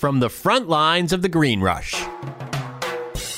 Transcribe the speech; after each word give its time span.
from 0.00 0.18
the 0.18 0.30
front 0.30 0.66
lines 0.66 1.12
of 1.12 1.20
the 1.20 1.28
green 1.28 1.60
rush. 1.60 1.94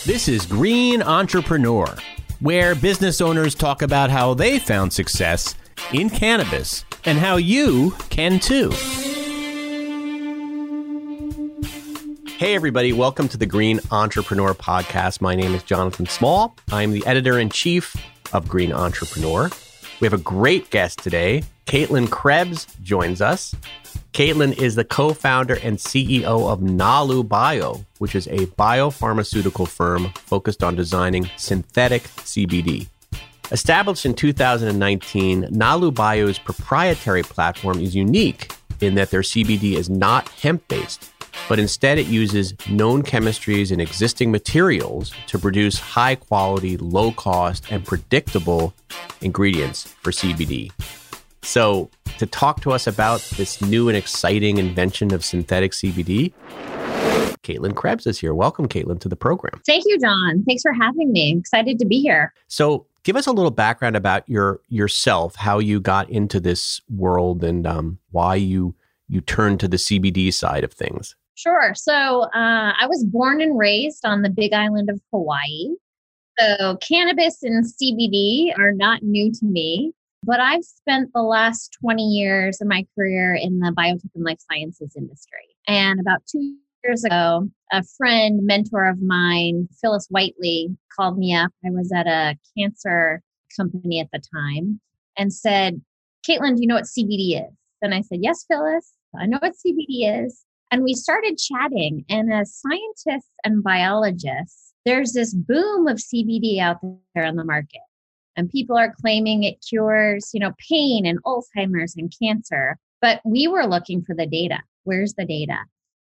This 0.07 0.29
is 0.29 0.47
Green 0.47 1.03
Entrepreneur, 1.03 1.93
where 2.39 2.77
business 2.77 3.21
owners 3.21 3.57
talk 3.57 3.83
about 3.83 4.11
how 4.11 4.33
they 4.35 4.61
found 4.61 4.93
success 4.93 5.57
in 5.93 6.09
cannabis 6.09 6.85
and 7.05 7.19
how 7.19 7.35
you 7.35 7.91
can 8.11 8.39
too. 8.39 8.71
Hey, 12.39 12.55
everybody, 12.55 12.93
welcome 12.93 13.27
to 13.27 13.37
the 13.37 13.47
Green 13.47 13.81
Entrepreneur 13.91 14.55
Podcast. 14.55 15.21
My 15.21 15.35
name 15.35 15.57
is 15.57 15.65
Jonathan 15.65 16.07
Small. 16.07 16.57
I'm 16.71 16.93
the 16.93 17.05
editor 17.07 17.41
in 17.41 17.51
chief 17.51 17.97
of 18.33 18.49
Green 18.49 18.73
Entrepreneur. 18.73 19.51
We 19.99 20.07
have 20.07 20.15
a 20.15 20.19
great 20.23 20.71
guest 20.71 21.01
today. 21.01 21.43
Caitlin 21.67 22.09
Krebs 22.09 22.69
joins 22.85 23.21
us. 23.21 23.53
Caitlin 24.13 24.59
is 24.61 24.75
the 24.75 24.85
co 24.85 25.15
founder 25.15 25.55
and 25.63 25.79
CEO 25.79 26.25
of 26.25 26.61
Nalu 26.61 27.27
Bio, 27.27 27.87
which 27.97 28.15
is 28.15 28.27
a 28.27 28.47
biopharmaceutical 28.59 29.67
firm 29.67 30.13
focused 30.27 30.63
on 30.63 30.77
designing 30.77 31.31
synthetic 31.39 32.03
CBD. 32.03 32.89
Established 33.51 34.05
in 34.05 34.13
2019, 34.13 35.45
Nalu 35.45 35.95
Bio's 35.95 36.39
proprietary 36.39 37.23
platform 37.23 37.81
is 37.81 37.95
unique 37.95 38.53
in 38.83 38.97
that 38.97 39.11
their 39.11 39.23
CBD 39.23 39.77
is 39.77 39.89
not 39.89 40.29
hemp 40.29 40.69
based, 40.69 41.11
but 41.49 41.59
instead 41.59 41.99
it 41.99 42.07
uses 42.07 42.55
known 42.69 43.03
chemistries 43.03 43.73
and 43.73 43.81
existing 43.81 44.31
materials 44.31 45.15
to 45.27 45.39
produce 45.39 45.79
high 45.79 46.17
quality, 46.17 46.77
low 46.77 47.13
cost, 47.13 47.65
and 47.73 47.83
predictable 47.87 48.75
ingredients 49.23 49.85
for 50.03 50.11
CBD. 50.11 50.71
So, 51.43 51.91
to 52.19 52.27
talk 52.27 52.61
to 52.63 52.71
us 52.71 52.87
about 52.87 53.21
this 53.37 53.61
new 53.61 53.89
and 53.89 53.97
exciting 53.97 54.59
invention 54.59 55.13
of 55.13 55.25
synthetic 55.25 55.73
CBD, 55.73 56.33
Caitlin 57.43 57.75
Krebs 57.75 58.07
is 58.07 58.19
here. 58.19 58.33
Welcome, 58.33 58.69
Caitlin, 58.69 59.01
to 59.01 59.09
the 59.09 59.17
program. 59.17 59.61
Thank 59.67 59.85
you, 59.87 59.99
John. 59.99 60.45
Thanks 60.47 60.63
for 60.63 60.73
having 60.73 61.13
me. 61.13 61.37
Excited 61.37 61.79
to 61.81 61.85
be 61.85 62.01
here. 62.01 62.33
So, 62.47 62.87
give 63.03 63.17
us 63.17 63.27
a 63.27 63.33
little 63.33 63.51
background 63.51 63.97
about 63.97 64.29
your 64.29 64.61
yourself, 64.69 65.35
how 65.35 65.59
you 65.59 65.81
got 65.81 66.09
into 66.09 66.39
this 66.39 66.81
world, 66.89 67.43
and 67.43 67.67
um, 67.67 67.99
why 68.13 68.37
you 68.37 68.75
you 69.09 69.21
turned 69.21 69.59
to 69.61 69.69
the 69.69 69.77
CBD 69.77 70.33
side 70.33 70.63
of 70.63 70.73
things. 70.73 71.17
Sure. 71.35 71.75
So, 71.75 72.23
uh, 72.23 72.73
I 72.81 72.87
was 72.87 73.05
born 73.05 73.41
and 73.41 73.59
raised 73.59 74.05
on 74.05 74.23
the 74.23 74.31
Big 74.31 74.53
Island 74.53 74.91
of 74.91 75.01
Hawaii. 75.11 75.75
So, 76.39 76.77
cannabis 76.77 77.43
and 77.43 77.65
CBD 77.65 78.57
are 78.57 78.73
not 78.73 79.03
new 79.03 79.33
to 79.33 79.45
me. 79.45 79.93
But 80.25 80.39
I've 80.39 80.65
spent 80.65 81.11
the 81.13 81.23
last 81.23 81.77
20 81.81 82.03
years 82.03 82.61
of 82.61 82.69
my 82.69 82.87
career 82.95 83.35
in 83.35 83.59
the 83.59 83.73
biotech 83.77 84.11
and 84.15 84.25
life 84.25 84.39
sciences 84.51 84.95
industry. 84.97 85.57
And 85.67 85.99
about 86.01 86.23
two 86.31 86.57
years 86.85 87.03
ago, 87.03 87.49
a 87.73 87.83
friend, 87.99 88.47
mentor 88.47 88.89
of 88.89 89.03
mine, 89.03 89.69
Phyllis 89.81 90.07
Whiteley, 90.11 90.77
called 90.97 91.19
me 91.19 91.35
up. 91.35 91.51
I 91.65 91.71
was 91.71 91.91
at 91.93 92.07
a 92.07 92.37
cancer 92.57 93.21
company 93.57 93.99
at 93.99 94.09
the 94.13 94.23
time 94.35 94.81
and 95.17 95.33
said, 95.33 95.81
Caitlin, 96.29 96.55
do 96.55 96.63
you 96.63 96.69
know 96.69 96.77
what 96.77 96.85
CBD 96.85 97.45
is? 97.45 97.57
And 97.83 97.93
I 97.93 98.03
said, 98.03 98.21
Yes, 98.23 98.45
Phyllis, 98.49 98.93
I 99.19 99.27
know 99.27 99.39
what 99.43 99.55
CBD 99.55 100.25
is. 100.25 100.45
And 100.71 100.85
we 100.85 100.95
started 100.95 101.37
chatting. 101.37 102.05
And 102.09 102.33
as 102.33 102.55
scientists 102.55 103.33
and 103.45 103.63
biologists, 103.63 104.73
there's 104.85 105.13
this 105.13 105.35
boom 105.35 105.89
of 105.89 105.99
CBD 105.99 106.61
out 106.61 106.79
there 107.15 107.27
on 107.27 107.37
the 107.37 107.45
market 107.45 107.81
and 108.37 108.51
people 108.51 108.77
are 108.77 108.95
claiming 109.01 109.43
it 109.43 109.65
cures, 109.69 110.31
you 110.33 110.41
know, 110.41 110.53
pain 110.69 111.07
and 111.07 111.23
Alzheimer's 111.25 111.97
and 111.97 112.13
cancer. 112.19 112.79
But 113.01 113.21
we 113.25 113.49
were 113.49 113.67
looking 113.67 114.03
for 114.03 114.15
the 114.15 114.27
data. 114.27 114.59
Where's 114.85 115.15
the 115.15 115.25
data? 115.25 115.59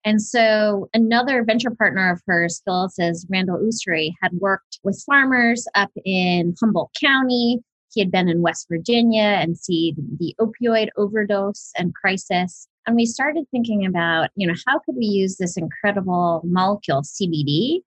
And 0.04 0.20
so 0.20 0.88
another 0.94 1.44
venture 1.44 1.70
partner 1.70 2.10
of 2.10 2.20
hers, 2.26 2.60
Phyllis's 2.64 3.26
Randall 3.30 3.58
Usry, 3.58 4.12
had 4.20 4.32
worked 4.32 4.80
with 4.82 5.02
farmers 5.06 5.66
up 5.74 5.90
in 6.04 6.54
Humboldt 6.60 6.90
County. 7.00 7.60
He 7.92 8.00
had 8.00 8.10
been 8.10 8.28
in 8.28 8.42
West 8.42 8.66
Virginia 8.68 9.22
and 9.40 9.56
seen 9.56 9.94
the 10.18 10.34
opioid 10.40 10.88
overdose 10.96 11.72
and 11.76 11.94
crisis. 11.94 12.66
And 12.86 12.96
we 12.96 13.06
started 13.06 13.44
thinking 13.50 13.86
about, 13.86 14.30
you 14.34 14.46
know, 14.46 14.54
how 14.66 14.80
could 14.80 14.96
we 14.96 15.04
use 15.04 15.36
this 15.36 15.56
incredible 15.56 16.42
molecule, 16.44 17.02
CBD, 17.02 17.80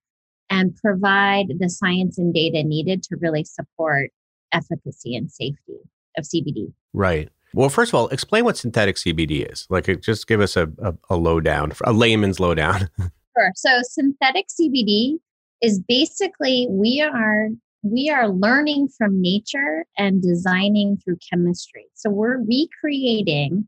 and 0.49 0.75
provide 0.77 1.47
the 1.59 1.69
science 1.69 2.17
and 2.17 2.33
data 2.33 2.63
needed 2.63 3.03
to 3.03 3.17
really 3.17 3.43
support 3.43 4.11
efficacy 4.55 5.15
and 5.15 5.29
safety 5.29 5.77
of 6.17 6.23
CBD. 6.23 6.71
Right. 6.93 7.29
Well, 7.53 7.69
first 7.69 7.91
of 7.91 7.95
all, 7.95 8.07
explain 8.09 8.43
what 8.43 8.57
synthetic 8.57 8.97
CBD 8.97 9.49
is. 9.49 9.65
Like, 9.69 10.01
just 10.01 10.27
give 10.27 10.41
us 10.41 10.57
a, 10.57 10.69
a, 10.79 10.93
a 11.11 11.15
lowdown, 11.15 11.71
a 11.83 11.93
layman's 11.93 12.39
lowdown. 12.39 12.89
sure. 12.99 13.51
So, 13.55 13.79
synthetic 13.83 14.47
CBD 14.47 15.19
is 15.61 15.79
basically 15.79 16.67
we 16.69 17.01
are 17.01 17.49
we 17.81 18.09
are 18.09 18.27
learning 18.27 18.89
from 18.97 19.21
nature 19.21 19.85
and 19.97 20.21
designing 20.21 20.97
through 20.97 21.17
chemistry. 21.29 21.85
So, 21.93 22.09
we're 22.09 22.39
recreating 22.39 23.67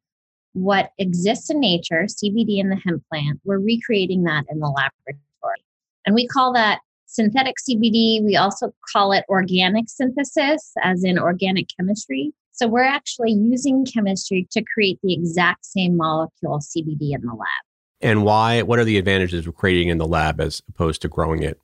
what 0.54 0.92
exists 0.98 1.50
in 1.50 1.60
nature, 1.60 2.08
CBD 2.08 2.60
in 2.60 2.70
the 2.70 2.82
hemp 2.84 3.04
plant. 3.10 3.40
We're 3.46 3.60
recreating 3.60 4.24
that 4.24 4.44
in 4.50 4.60
the 4.60 4.68
laboratory, 4.68 5.64
and 6.06 6.14
we 6.14 6.28
call 6.28 6.52
that 6.54 6.82
synthetic 7.18 7.56
CBD. 7.58 8.24
We 8.24 8.36
also 8.36 8.72
call 8.94 9.12
it 9.12 9.26
organic 9.28 9.90
synthesis, 9.90 10.72
as 10.84 11.04
in 11.04 11.18
organic 11.18 11.66
chemistry. 11.76 12.32
So 12.52 12.68
we're 12.68 12.84
actually 12.84 13.34
using 13.34 13.86
chemistry 13.86 14.48
to 14.52 14.64
create 14.64 15.00
the 15.02 15.14
exact 15.14 15.66
same 15.66 15.98
molecule 15.98 16.60
CBD 16.60 17.14
in 17.14 17.22
the 17.22 17.34
lab. 17.34 17.64
And 18.02 18.24
why? 18.24 18.62
What 18.62 18.78
are 18.78 18.84
the 18.84 19.00
advantages 19.00 19.48
of 19.48 19.56
creating 19.56 19.90
in 19.90 19.98
the 19.98 20.08
lab 20.08 20.40
as 20.40 20.62
opposed 20.70 21.02
to 21.02 21.08
growing 21.08 21.42
it 21.42 21.60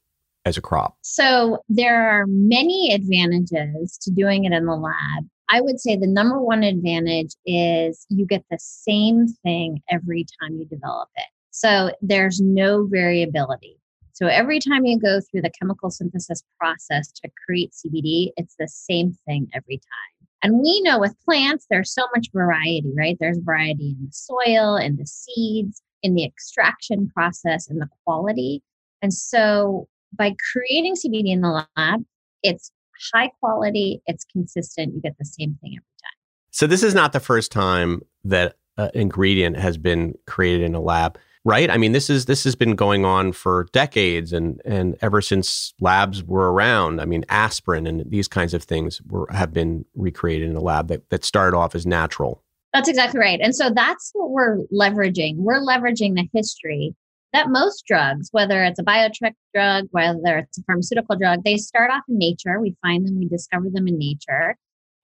as 0.46 0.58
a 0.58 0.62
crop? 0.62 0.98
So 1.04 1.60
there 1.70 2.10
are 2.10 2.26
many 2.28 2.92
advantages 2.94 3.98
to 4.02 4.12
doing 4.12 4.46
it 4.46 4.54
in 4.54 4.66
the 4.66 4.76
lab. 4.76 5.28
I 5.50 5.62
would 5.62 5.80
say 5.80 5.96
the 5.96 6.08
number 6.08 6.42
one 6.42 6.64
advantage 6.64 7.36
is 7.46 8.08
you 8.10 8.26
get 8.26 8.44
the 8.50 8.58
same 8.60 9.28
thing 9.44 9.82
every 9.92 10.26
time 10.42 10.58
you 10.58 10.66
develop 10.66 11.10
it. 11.16 11.28
So 11.52 11.92
there's 12.02 12.42
no 12.42 12.88
variability. 12.88 13.78
So 14.14 14.28
every 14.28 14.60
time 14.60 14.86
you 14.86 15.00
go 15.00 15.20
through 15.20 15.42
the 15.42 15.52
chemical 15.60 15.90
synthesis 15.90 16.44
process 16.60 17.12
to 17.24 17.30
create 17.46 17.72
CBD, 17.72 18.32
it's 18.38 18.56
the 18.60 18.68
same 18.68 19.18
thing 19.26 19.48
every 19.54 19.78
time. 19.78 20.28
And 20.44 20.60
we 20.62 20.82
know 20.82 21.00
with 21.00 21.16
plants, 21.26 21.66
there's 21.70 21.92
so 21.92 22.04
much 22.16 22.28
variety, 22.32 22.92
right? 22.96 23.18
There's 23.20 23.40
variety 23.40 23.96
in 24.00 24.06
the 24.06 24.12
soil, 24.12 24.76
in 24.76 24.98
the 24.98 25.08
seeds, 25.08 25.82
in 26.04 26.14
the 26.14 26.26
extraction 26.26 27.10
process, 27.10 27.68
and 27.70 27.82
the 27.82 27.88
quality. 28.04 28.62
And 29.02 29.14
so 29.14 29.88
by 30.16 30.36
creating 30.52 30.96
CBD 30.96 31.30
in 31.32 31.42
the 31.42 31.66
lab, 31.76 32.04
it's 32.44 32.72
high 33.14 33.32
quality, 33.40 34.02
it's 34.06 34.26
consistent, 34.26 34.94
you 34.94 35.02
get 35.02 35.18
the 35.18 35.26
same 35.26 35.58
thing 35.62 35.72
every 35.72 35.80
time. 36.04 36.18
So 36.52 36.68
this 36.68 36.84
is 36.84 36.94
not 36.94 37.14
the 37.14 37.20
first 37.20 37.52
time 37.52 38.04
that 38.26 38.58
an 38.78 38.92
ingredient 38.94 39.58
has 39.58 39.78
been 39.78 40.14
created 40.28 40.62
in 40.62 40.76
a 40.76 40.82
lab 40.82 41.18
right? 41.46 41.70
I 41.70 41.78
mean, 41.78 41.92
this 41.92 42.10
is 42.10 42.26
this 42.26 42.44
has 42.44 42.56
been 42.56 42.76
going 42.76 43.06
on 43.06 43.32
for 43.32 43.68
decades, 43.72 44.34
and 44.34 44.62
and 44.66 44.96
ever 45.02 45.22
since 45.22 45.74
labs 45.80 46.24
were 46.24 46.52
around. 46.52 47.02
I 47.02 47.06
mean, 47.06 47.26
aspirin 47.30 47.88
and 47.88 48.10
these 48.10 48.28
kinds 48.28 48.54
of 48.54 48.64
things 48.64 49.02
were 49.08 49.28
have 49.32 49.54
been 49.54 49.86
recreated 49.96 50.50
in 50.50 50.56
a 50.56 50.62
lab 50.62 50.88
that 50.88 51.10
that 51.10 51.24
started 51.24 51.56
off 51.58 51.76
as 51.76 51.86
natural. 51.86 52.44
That's 52.74 52.90
exactly 52.90 53.20
right, 53.20 53.40
and 53.42 53.56
so 53.56 53.70
that's 53.70 54.12
what 54.14 54.32
we're 54.32 54.60
leveraging. 54.74 55.38
We're 55.38 55.62
leveraging 55.62 56.16
the 56.16 56.28
history 56.34 56.96
that 57.34 57.50
most 57.50 57.86
drugs, 57.86 58.30
whether 58.32 58.64
it's 58.64 58.80
a 58.80 58.84
biotech 58.84 59.34
drug, 59.54 59.88
whether 59.92 60.38
it's 60.38 60.58
a 60.60 60.64
pharmaceutical 60.64 61.18
drug, 61.18 61.44
they 61.44 61.58
start 61.58 61.92
off 61.92 62.04
in 62.08 62.18
nature. 62.20 62.60
We 62.62 62.76
find 62.82 63.06
them, 63.06 63.18
we 63.18 63.28
discover 63.28 63.70
them 63.72 63.88
in 63.88 63.98
nature. 63.98 64.56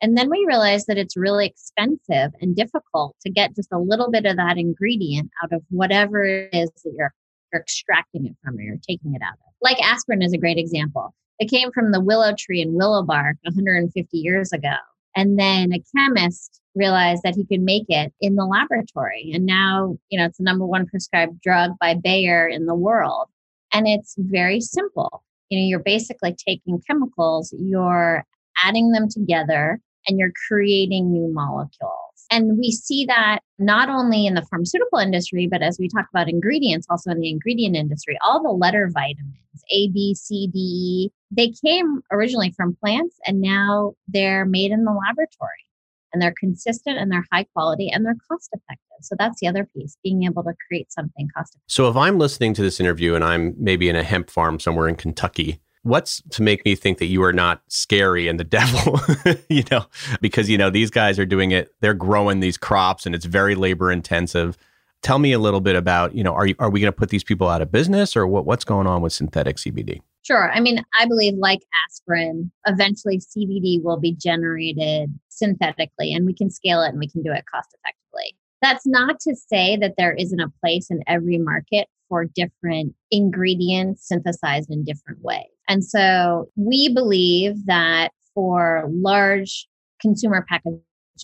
And 0.01 0.17
then 0.17 0.29
we 0.29 0.45
realize 0.47 0.85
that 0.85 0.97
it's 0.97 1.17
really 1.17 1.45
expensive 1.45 2.31
and 2.41 2.55
difficult 2.55 3.15
to 3.21 3.29
get 3.29 3.55
just 3.55 3.71
a 3.71 3.79
little 3.79 4.09
bit 4.09 4.25
of 4.25 4.37
that 4.37 4.57
ingredient 4.57 5.29
out 5.43 5.51
of 5.51 5.61
whatever 5.69 6.23
it 6.23 6.49
is 6.53 6.69
that 6.83 6.93
you're, 6.97 7.13
you're 7.51 7.61
extracting 7.61 8.25
it 8.25 8.35
from 8.43 8.57
or 8.57 8.61
you're 8.61 8.77
taking 8.87 9.13
it 9.13 9.21
out 9.21 9.33
of. 9.33 9.53
Like 9.61 9.81
aspirin 9.81 10.21
is 10.21 10.33
a 10.33 10.37
great 10.37 10.57
example. 10.57 11.13
It 11.39 11.49
came 11.49 11.71
from 11.71 11.91
the 11.91 12.01
willow 12.01 12.33
tree 12.37 12.61
and 12.61 12.75
willow 12.75 13.03
bark 13.03 13.37
150 13.43 14.17
years 14.17 14.53
ago. 14.53 14.75
And 15.15 15.37
then 15.37 15.73
a 15.73 15.83
chemist 15.95 16.61
realized 16.75 17.23
that 17.23 17.35
he 17.35 17.45
could 17.45 17.61
make 17.61 17.85
it 17.89 18.13
in 18.21 18.35
the 18.35 18.45
laboratory. 18.45 19.31
And 19.33 19.45
now, 19.45 19.97
you 20.09 20.17
know, 20.17 20.25
it's 20.25 20.37
the 20.37 20.43
number 20.43 20.65
one 20.65 20.85
prescribed 20.85 21.41
drug 21.41 21.71
by 21.79 21.95
Bayer 21.95 22.47
in 22.47 22.67
the 22.67 22.75
world. 22.75 23.27
And 23.73 23.87
it's 23.87 24.15
very 24.17 24.61
simple. 24.61 25.23
You 25.49 25.59
know, 25.59 25.65
you're 25.65 25.79
basically 25.79 26.35
taking 26.35 26.81
chemicals, 26.87 27.53
you're 27.57 28.23
adding 28.63 28.91
them 28.91 29.09
together 29.09 29.81
and 30.09 30.17
you're 30.17 30.33
creating 30.47 31.11
new 31.13 31.31
molecules. 31.31 31.93
And 32.31 32.57
we 32.57 32.71
see 32.71 33.05
that 33.05 33.39
not 33.59 33.89
only 33.89 34.25
in 34.25 34.33
the 34.33 34.41
pharmaceutical 34.41 34.97
industry, 34.99 35.47
but 35.47 35.61
as 35.61 35.77
we 35.79 35.87
talk 35.87 36.07
about 36.13 36.27
ingredients, 36.27 36.87
also 36.89 37.11
in 37.11 37.19
the 37.19 37.29
ingredient 37.29 37.75
industry, 37.75 38.17
all 38.25 38.41
the 38.41 38.49
letter 38.49 38.89
vitamins, 38.91 39.63
A, 39.71 39.89
B, 39.89 40.15
C, 40.15 40.47
D, 40.47 40.59
E, 40.59 41.11
they 41.31 41.49
came 41.49 42.01
originally 42.11 42.51
from 42.51 42.75
plants 42.75 43.15
and 43.25 43.39
now 43.39 43.93
they're 44.07 44.45
made 44.45 44.71
in 44.71 44.83
the 44.83 44.91
laboratory. 44.91 45.65
and 46.11 46.21
they're 46.21 46.33
consistent 46.39 46.97
and 46.97 47.11
they're 47.11 47.25
high 47.31 47.45
quality 47.53 47.89
and 47.89 48.05
they're 48.05 48.17
cost 48.29 48.49
effective. 48.53 48.97
So 49.01 49.15
that's 49.17 49.39
the 49.39 49.47
other 49.47 49.67
piece, 49.75 49.97
being 50.03 50.23
able 50.23 50.43
to 50.43 50.53
create 50.67 50.91
something 50.91 51.29
cost 51.35 51.53
effective. 51.53 51.63
So 51.67 51.87
if 51.89 51.95
I'm 51.95 52.17
listening 52.17 52.53
to 52.55 52.61
this 52.61 52.79
interview 52.79 53.15
and 53.15 53.23
I'm 53.23 53.53
maybe 53.57 53.89
in 53.89 53.95
a 53.95 54.03
hemp 54.03 54.29
farm 54.29 54.59
somewhere 54.59 54.87
in 54.87 54.95
Kentucky, 54.95 55.61
what's 55.83 56.21
to 56.31 56.41
make 56.41 56.63
me 56.65 56.75
think 56.75 56.97
that 56.97 57.05
you 57.05 57.23
are 57.23 57.33
not 57.33 57.61
scary 57.67 58.27
and 58.27 58.39
the 58.39 58.43
devil, 58.43 58.99
you 59.49 59.63
know, 59.71 59.85
because 60.21 60.49
you 60.49 60.57
know 60.57 60.69
these 60.69 60.89
guys 60.89 61.19
are 61.19 61.25
doing 61.25 61.51
it, 61.51 61.73
they're 61.81 61.93
growing 61.93 62.39
these 62.39 62.57
crops 62.57 63.05
and 63.05 63.15
it's 63.15 63.25
very 63.25 63.55
labor 63.55 63.91
intensive. 63.91 64.57
Tell 65.01 65.19
me 65.19 65.31
a 65.31 65.39
little 65.39 65.61
bit 65.61 65.77
about, 65.77 66.13
you 66.13 66.23
know, 66.23 66.33
are 66.33 66.45
you, 66.45 66.55
are 66.59 66.69
we 66.69 66.81
going 66.81 66.91
to 66.91 66.97
put 66.97 67.09
these 67.09 67.23
people 67.23 67.47
out 67.47 67.61
of 67.61 67.71
business 67.71 68.17
or 68.17 68.27
what, 68.27 68.45
what's 68.45 68.65
going 68.65 68.85
on 68.85 69.01
with 69.01 69.13
synthetic 69.13 69.55
CBD? 69.55 70.01
Sure. 70.23 70.51
I 70.51 70.59
mean, 70.59 70.83
I 70.99 71.05
believe 71.05 71.35
like 71.35 71.61
aspirin, 71.87 72.51
eventually 72.67 73.19
CBD 73.19 73.81
will 73.81 73.97
be 73.97 74.13
generated 74.13 75.17
synthetically 75.29 76.13
and 76.13 76.25
we 76.25 76.33
can 76.33 76.49
scale 76.49 76.81
it 76.81 76.89
and 76.89 76.99
we 76.99 77.07
can 77.07 77.23
do 77.23 77.31
it 77.31 77.45
cost 77.51 77.73
effectively. 77.73 78.35
That's 78.61 78.85
not 78.85 79.21
to 79.21 79.35
say 79.35 79.77
that 79.77 79.93
there 79.97 80.13
isn't 80.13 80.39
a 80.39 80.51
place 80.61 80.91
in 80.91 81.01
every 81.07 81.37
market 81.37 81.87
for 82.09 82.25
different 82.25 82.93
ingredients 83.11 84.07
synthesized 84.07 84.69
in 84.69 84.83
different 84.83 85.21
ways. 85.23 85.47
And 85.69 85.85
so 85.85 86.49
we 86.55 86.91
believe 86.93 87.67
that 87.67 88.09
for 88.33 88.85
large 88.89 89.67
consumer 90.01 90.45
packaged 90.49 90.81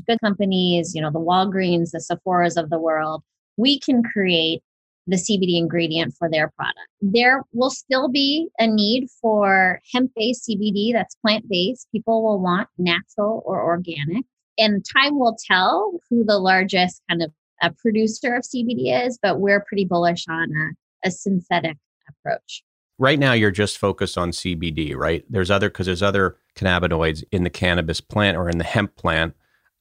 good 0.07 0.19
companies, 0.21 0.93
you 0.93 1.01
know, 1.01 1.11
the 1.11 1.19
Walgreens, 1.19 1.91
the 1.91 1.99
Sephora's 1.99 2.57
of 2.57 2.69
the 2.69 2.79
world, 2.79 3.23
we 3.57 3.79
can 3.79 4.03
create 4.03 4.61
the 5.07 5.15
CBD 5.15 5.57
ingredient 5.57 6.13
for 6.17 6.29
their 6.29 6.51
product. 6.57 6.87
There 7.01 7.43
will 7.53 7.69
still 7.69 8.09
be 8.09 8.49
a 8.59 8.67
need 8.67 9.07
for 9.21 9.81
hemp 9.93 10.11
based 10.15 10.49
CBD 10.49 10.93
that's 10.93 11.15
plant 11.15 11.47
based. 11.47 11.87
People 11.91 12.23
will 12.23 12.39
want 12.39 12.69
natural 12.77 13.43
or 13.45 13.63
organic. 13.63 14.25
And 14.57 14.85
time 14.85 15.19
will 15.19 15.37
tell 15.47 15.99
who 16.09 16.23
the 16.23 16.39
largest 16.39 17.01
kind 17.09 17.21
of 17.21 17.31
a 17.61 17.71
producer 17.71 18.35
of 18.35 18.43
CBD 18.43 19.05
is, 19.05 19.19
but 19.21 19.39
we're 19.39 19.61
pretty 19.61 19.85
bullish 19.85 20.25
on 20.29 20.51
a, 20.55 21.07
a 21.07 21.11
synthetic 21.11 21.77
approach. 22.09 22.63
Right 22.97 23.19
now, 23.19 23.33
you're 23.33 23.51
just 23.51 23.77
focused 23.77 24.17
on 24.17 24.31
CBD, 24.31 24.95
right? 24.95 25.25
There's 25.29 25.51
other, 25.51 25.69
because 25.69 25.85
there's 25.85 26.03
other 26.03 26.37
cannabinoids 26.55 27.23
in 27.31 27.43
the 27.43 27.49
cannabis 27.49 27.99
plant 27.99 28.37
or 28.37 28.49
in 28.49 28.57
the 28.57 28.63
hemp 28.63 28.95
plant. 28.95 29.33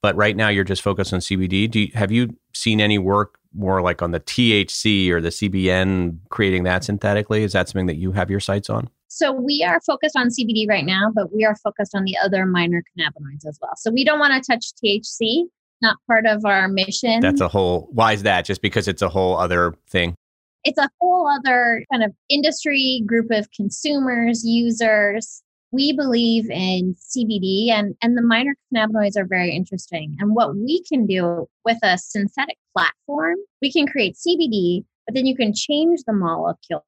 But 0.03 0.17
right 0.17 0.37
now, 0.37 0.49
you're 0.49 0.65
just 0.65 0.83
focused 0.83 1.13
on 1.15 1.21
CBD. 1.21 1.71
Do 1.71 1.81
you, 1.81 1.91
have 1.95 2.11
you 2.11 2.37
seen 2.53 2.81
any 2.81 2.99
work 2.99 3.39
more 3.55 3.81
like 3.81 4.03
on 4.03 4.11
the 4.11 4.21
THC 4.21 5.11
or 5.11 5.21
the 5.21 5.29
CBN, 5.29 6.19
creating 6.29 6.65
that 6.65 6.85
synthetically? 6.85 7.45
Is 7.45 7.53
that 7.53 7.69
something 7.69 7.87
that 7.87 7.97
you 7.97 8.13
have 8.13 8.31
your 8.31 8.41
sights 8.41 8.69
on? 8.69 8.91
So 9.09 9.33
we 9.33 9.63
are 9.63 9.81
focused 9.81 10.17
on 10.17 10.29
CBD 10.29 10.69
right 10.69 10.85
now, 10.85 11.13
but 11.15 11.33
we 11.33 11.45
are 11.45 11.55
focused 11.55 11.95
on 11.95 12.03
the 12.03 12.19
other 12.19 12.47
minor 12.47 12.83
cannabinoids 12.99 13.47
as 13.47 13.59
well. 13.63 13.73
So 13.77 13.93
we 13.93 14.05
don't 14.05 14.19
want 14.19 14.35
to 14.35 14.53
touch 14.53 14.73
THC, 14.85 15.45
not 15.81 15.99
part 16.09 16.27
of 16.27 16.45
our 16.45 16.67
mission. 16.67 17.21
That's 17.21 17.41
a 17.41 17.47
whole, 17.47 17.89
why 17.93 18.13
is 18.13 18.25
that? 18.25 18.45
Just 18.45 18.61
because 18.61 18.89
it's 18.89 19.03
a 19.03 19.09
whole 19.09 19.39
other 19.39 19.75
thing? 19.89 20.17
It's 20.65 20.79
a 20.79 20.89
whole 21.01 21.29
other 21.29 21.85
kind 21.93 22.03
of 22.03 22.13
industry 22.29 23.03
group 23.07 23.31
of 23.31 23.49
consumers, 23.53 24.45
users 24.45 25.43
we 25.75 25.93
believe 25.93 26.49
in 26.51 26.95
CBD 26.95 27.71
and, 27.71 27.97
and 28.01 28.17
the 28.17 28.23
minor 28.23 28.55
cannabinoids 28.73 29.17
are 29.17 29.27
very 29.27 29.51
interesting. 29.51 30.17
And 30.21 30.33
what 30.33 30.55
we 30.55 30.85
can 30.85 31.05
do 31.05 31.49
with 31.65 31.79
a 31.83 31.99
synthetic 31.99 32.57
platform, 32.77 33.39
we 33.61 33.73
can 33.73 33.89
create 33.89 34.15
CBD, 34.15 34.85
but 35.05 35.17
then 35.17 35.27
you 35.27 35.35
can 35.35 35.53
change 35.53 36.01
the 36.07 36.13
molecule 36.13 36.87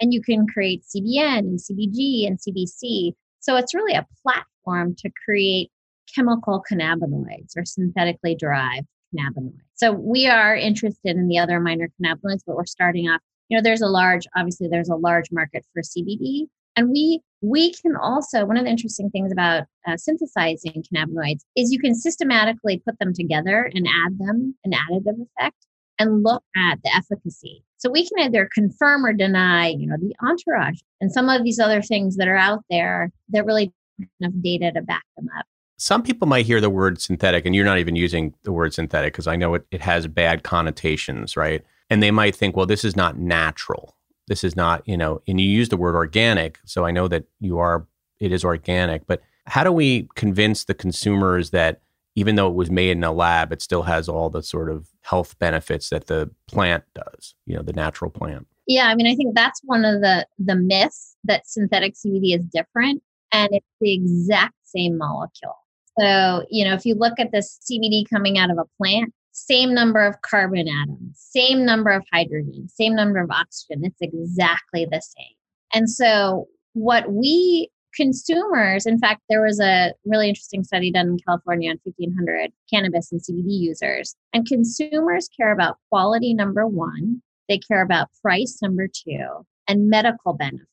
and 0.00 0.12
you 0.12 0.20
can 0.20 0.44
create 0.48 0.82
CBN 0.82 1.38
and 1.38 1.60
CBG 1.60 2.26
and 2.26 2.38
CBC. 2.40 3.12
So 3.38 3.56
it's 3.56 3.74
really 3.74 3.94
a 3.94 4.06
platform 4.24 4.96
to 4.98 5.10
create 5.24 5.70
chemical 6.12 6.64
cannabinoids 6.68 7.56
or 7.56 7.64
synthetically 7.64 8.34
derived 8.34 8.88
cannabinoids. 9.14 9.65
So 9.76 9.92
we 9.92 10.26
are 10.26 10.56
interested 10.56 11.16
in 11.16 11.28
the 11.28 11.38
other 11.38 11.60
minor 11.60 11.88
cannabinoids, 12.00 12.42
but 12.46 12.56
we're 12.56 12.66
starting 12.66 13.08
off. 13.08 13.20
You 13.48 13.56
know, 13.56 13.62
there's 13.62 13.82
a 13.82 13.86
large, 13.86 14.26
obviously, 14.34 14.68
there's 14.68 14.88
a 14.88 14.96
large 14.96 15.30
market 15.30 15.64
for 15.72 15.82
CBD, 15.82 16.48
and 16.76 16.90
we 16.90 17.20
we 17.42 17.72
can 17.74 17.94
also 17.96 18.44
one 18.44 18.56
of 18.56 18.64
the 18.64 18.70
interesting 18.70 19.10
things 19.10 19.30
about 19.30 19.64
uh, 19.86 19.96
synthesizing 19.96 20.82
cannabinoids 20.82 21.40
is 21.54 21.70
you 21.70 21.78
can 21.78 21.94
systematically 21.94 22.82
put 22.84 22.98
them 22.98 23.12
together 23.12 23.70
and 23.74 23.86
add 23.86 24.18
them 24.18 24.54
an 24.64 24.72
additive 24.72 25.26
effect 25.38 25.66
and 25.98 26.22
look 26.22 26.42
at 26.56 26.78
the 26.82 26.94
efficacy. 26.94 27.62
So 27.78 27.90
we 27.90 28.08
can 28.08 28.26
either 28.26 28.48
confirm 28.52 29.04
or 29.04 29.12
deny, 29.12 29.68
you 29.68 29.86
know, 29.86 29.96
the 29.98 30.14
entourage 30.22 30.80
and 31.00 31.12
some 31.12 31.28
of 31.28 31.44
these 31.44 31.58
other 31.58 31.82
things 31.82 32.16
that 32.16 32.28
are 32.28 32.36
out 32.36 32.64
there 32.70 33.10
that 33.30 33.46
really 33.46 33.72
enough 34.20 34.32
data 34.42 34.72
to 34.72 34.82
back 34.82 35.04
them 35.16 35.28
up. 35.38 35.46
Some 35.78 36.02
people 36.02 36.26
might 36.26 36.46
hear 36.46 36.60
the 36.60 36.70
word 36.70 37.00
synthetic, 37.00 37.44
and 37.44 37.54
you're 37.54 37.64
not 37.64 37.78
even 37.78 37.96
using 37.96 38.34
the 38.44 38.52
word 38.52 38.72
synthetic 38.72 39.12
because 39.12 39.26
I 39.26 39.36
know 39.36 39.54
it, 39.54 39.66
it 39.70 39.82
has 39.82 40.06
bad 40.06 40.42
connotations, 40.42 41.36
right? 41.36 41.64
And 41.90 42.02
they 42.02 42.10
might 42.10 42.34
think, 42.34 42.56
well, 42.56 42.66
this 42.66 42.84
is 42.84 42.96
not 42.96 43.18
natural 43.18 43.96
this 44.28 44.42
is 44.42 44.56
not, 44.56 44.82
you 44.86 44.96
know, 44.96 45.22
and 45.26 45.40
you 45.40 45.48
use 45.48 45.68
the 45.68 45.76
word 45.76 45.94
organic. 45.94 46.58
So 46.64 46.84
I 46.84 46.90
know 46.90 47.08
that 47.08 47.24
you 47.40 47.58
are, 47.58 47.86
it 48.18 48.32
is 48.32 48.44
organic, 48.44 49.06
but 49.06 49.22
how 49.46 49.62
do 49.62 49.70
we 49.70 50.08
convince 50.16 50.64
the 50.64 50.74
consumers 50.74 51.50
that 51.50 51.80
even 52.16 52.34
though 52.34 52.48
it 52.48 52.54
was 52.54 52.70
made 52.70 52.90
in 52.90 53.04
a 53.04 53.12
lab, 53.12 53.52
it 53.52 53.62
still 53.62 53.82
has 53.82 54.08
all 54.08 54.30
the 54.30 54.42
sort 54.42 54.70
of 54.70 54.88
health 55.02 55.38
benefits 55.38 55.90
that 55.90 56.06
the 56.06 56.30
plant 56.48 56.82
does, 56.94 57.34
you 57.46 57.54
know, 57.54 57.62
the 57.62 57.72
natural 57.72 58.10
plant? 58.10 58.46
Yeah, 58.66 58.88
I 58.88 58.96
mean, 58.96 59.06
I 59.06 59.14
think 59.14 59.36
that's 59.36 59.60
one 59.62 59.84
of 59.84 60.00
the 60.00 60.26
the 60.38 60.56
myths 60.56 61.14
that 61.22 61.46
synthetic 61.46 61.94
CBD 61.94 62.36
is 62.36 62.44
different, 62.46 63.00
and 63.30 63.50
it's 63.52 63.66
the 63.80 63.94
exact 63.94 64.54
same 64.64 64.98
molecule. 64.98 65.54
So, 65.98 66.44
you 66.50 66.64
know, 66.64 66.74
if 66.74 66.84
you 66.84 66.94
look 66.94 67.18
at 67.18 67.32
this 67.32 67.58
CBD 67.70 68.04
coming 68.08 68.38
out 68.38 68.50
of 68.50 68.58
a 68.58 68.64
plant, 68.76 69.12
same 69.32 69.74
number 69.74 70.00
of 70.00 70.20
carbon 70.22 70.66
atoms, 70.68 71.12
same 71.14 71.64
number 71.64 71.90
of 71.90 72.04
hydrogen, 72.12 72.68
same 72.68 72.94
number 72.94 73.18
of 73.20 73.30
oxygen. 73.30 73.84
It's 73.84 74.00
exactly 74.00 74.86
the 74.90 75.00
same. 75.00 75.34
And 75.72 75.90
so, 75.90 76.46
what 76.74 77.10
we 77.10 77.70
consumers, 77.96 78.86
in 78.86 78.98
fact, 78.98 79.22
there 79.28 79.42
was 79.42 79.58
a 79.58 79.92
really 80.04 80.28
interesting 80.28 80.62
study 80.62 80.92
done 80.92 81.08
in 81.08 81.18
California 81.26 81.70
on 81.70 81.78
1,500 81.84 82.52
cannabis 82.70 83.10
and 83.10 83.20
CBD 83.20 83.44
users. 83.48 84.14
And 84.32 84.46
consumers 84.46 85.28
care 85.34 85.52
about 85.52 85.78
quality, 85.90 86.34
number 86.34 86.66
one, 86.66 87.22
they 87.48 87.58
care 87.58 87.82
about 87.82 88.08
price, 88.22 88.58
number 88.62 88.86
two, 88.86 89.46
and 89.66 89.88
medical 89.88 90.34
benefit. 90.34 90.66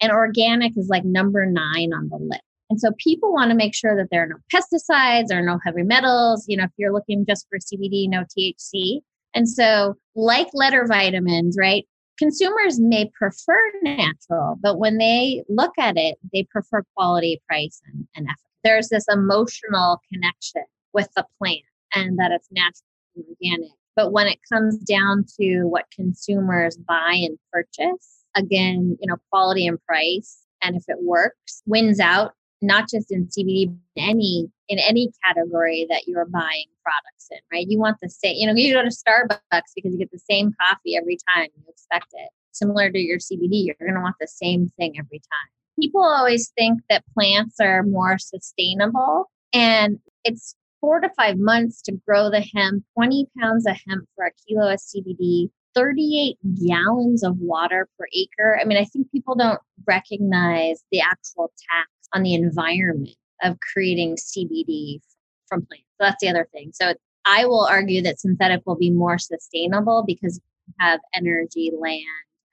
And 0.00 0.12
organic 0.12 0.78
is 0.78 0.88
like 0.88 1.04
number 1.04 1.44
nine 1.44 1.92
on 1.92 2.08
the 2.08 2.16
list. 2.16 2.42
And 2.70 2.80
so 2.80 2.92
people 2.98 3.32
want 3.32 3.50
to 3.50 3.56
make 3.56 3.74
sure 3.74 3.96
that 3.96 4.08
there 4.10 4.22
are 4.22 4.28
no 4.28 4.36
pesticides 4.54 5.32
or 5.32 5.42
no 5.42 5.58
heavy 5.64 5.82
metals. 5.82 6.44
You 6.46 6.56
know, 6.56 6.64
if 6.64 6.70
you're 6.76 6.92
looking 6.92 7.26
just 7.26 7.46
for 7.48 7.58
CBD, 7.58 8.08
no 8.08 8.24
THC. 8.38 9.00
And 9.34 9.48
so, 9.48 9.96
like 10.14 10.48
letter 10.54 10.86
vitamins, 10.86 11.56
right? 11.58 11.86
Consumers 12.16 12.78
may 12.78 13.10
prefer 13.18 13.58
natural, 13.82 14.58
but 14.60 14.78
when 14.78 14.98
they 14.98 15.42
look 15.48 15.72
at 15.78 15.96
it, 15.96 16.18
they 16.32 16.44
prefer 16.44 16.84
quality, 16.94 17.40
price, 17.48 17.80
and, 17.86 18.06
and 18.14 18.26
effort. 18.26 18.36
There's 18.62 18.88
this 18.88 19.06
emotional 19.10 20.00
connection 20.12 20.64
with 20.92 21.08
the 21.16 21.24
plant 21.38 21.62
and 21.94 22.18
that 22.18 22.30
it's 22.30 22.48
natural 22.50 22.84
and 23.16 23.24
organic. 23.28 23.70
But 23.96 24.12
when 24.12 24.26
it 24.26 24.38
comes 24.52 24.76
down 24.78 25.24
to 25.40 25.64
what 25.64 25.86
consumers 25.94 26.76
buy 26.76 27.14
and 27.14 27.38
purchase, 27.52 28.24
again, 28.36 28.96
you 29.00 29.08
know, 29.08 29.16
quality 29.30 29.66
and 29.66 29.82
price, 29.84 30.44
and 30.62 30.76
if 30.76 30.84
it 30.88 30.98
works, 31.00 31.62
wins 31.66 32.00
out 32.00 32.34
not 32.62 32.88
just 32.88 33.10
in 33.10 33.26
CBD, 33.26 33.74
any 33.96 34.50
in 34.68 34.78
any 34.78 35.10
category 35.24 35.86
that 35.90 36.06
you're 36.06 36.26
buying 36.26 36.66
products 36.82 37.28
in, 37.30 37.38
right? 37.52 37.66
You 37.68 37.78
want 37.78 37.98
the 38.00 38.08
same, 38.08 38.36
you 38.36 38.46
know, 38.46 38.54
you 38.54 38.72
go 38.72 38.82
to 38.82 38.88
Starbucks 38.88 39.72
because 39.74 39.92
you 39.92 39.98
get 39.98 40.12
the 40.12 40.20
same 40.30 40.52
coffee 40.60 40.96
every 40.96 41.18
time 41.28 41.48
you 41.56 41.64
expect 41.68 42.06
it. 42.12 42.30
Similar 42.52 42.90
to 42.90 42.98
your 42.98 43.18
CBD, 43.18 43.66
you're 43.66 43.76
going 43.80 43.94
to 43.94 44.00
want 44.00 44.16
the 44.20 44.28
same 44.28 44.70
thing 44.78 44.94
every 44.98 45.18
time. 45.18 45.50
People 45.80 46.02
always 46.02 46.52
think 46.56 46.80
that 46.88 47.04
plants 47.14 47.56
are 47.60 47.82
more 47.82 48.18
sustainable, 48.18 49.30
and 49.52 49.98
it's 50.24 50.54
four 50.80 51.00
to 51.00 51.10
five 51.16 51.38
months 51.38 51.82
to 51.82 51.92
grow 52.06 52.30
the 52.30 52.44
hemp, 52.54 52.84
20 52.94 53.26
pounds 53.40 53.66
of 53.66 53.76
hemp 53.88 54.04
for 54.14 54.26
a 54.26 54.30
kilo 54.46 54.72
of 54.72 54.78
CBD, 54.78 55.50
38 55.74 56.36
gallons 56.66 57.22
of 57.22 57.38
water 57.38 57.88
per 57.98 58.06
acre. 58.14 58.58
I 58.60 58.64
mean, 58.64 58.78
I 58.78 58.84
think 58.84 59.10
people 59.12 59.34
don't 59.34 59.60
recognize 59.86 60.82
the 60.90 61.00
actual 61.00 61.52
tax 61.70 61.90
on 62.14 62.22
the 62.22 62.34
environment 62.34 63.16
of 63.42 63.58
creating 63.60 64.16
CBD 64.16 65.00
from 65.48 65.66
plants. 65.66 65.86
So 66.00 66.06
that's 66.06 66.16
the 66.20 66.28
other 66.28 66.48
thing. 66.52 66.72
So 66.74 66.94
I 67.26 67.44
will 67.44 67.66
argue 67.66 68.02
that 68.02 68.20
synthetic 68.20 68.62
will 68.66 68.76
be 68.76 68.90
more 68.90 69.18
sustainable 69.18 70.04
because 70.06 70.40
you 70.66 70.74
have 70.80 71.00
energy, 71.14 71.70
land, 71.78 72.04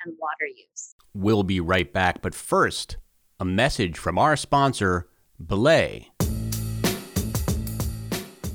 and 0.05 0.15
water 0.19 0.45
use. 0.45 0.95
We'll 1.13 1.43
be 1.43 1.59
right 1.59 1.91
back. 1.91 2.21
But 2.21 2.35
first, 2.35 2.97
a 3.39 3.45
message 3.45 3.97
from 3.97 4.17
our 4.17 4.35
sponsor, 4.35 5.07
Belay. 5.39 6.09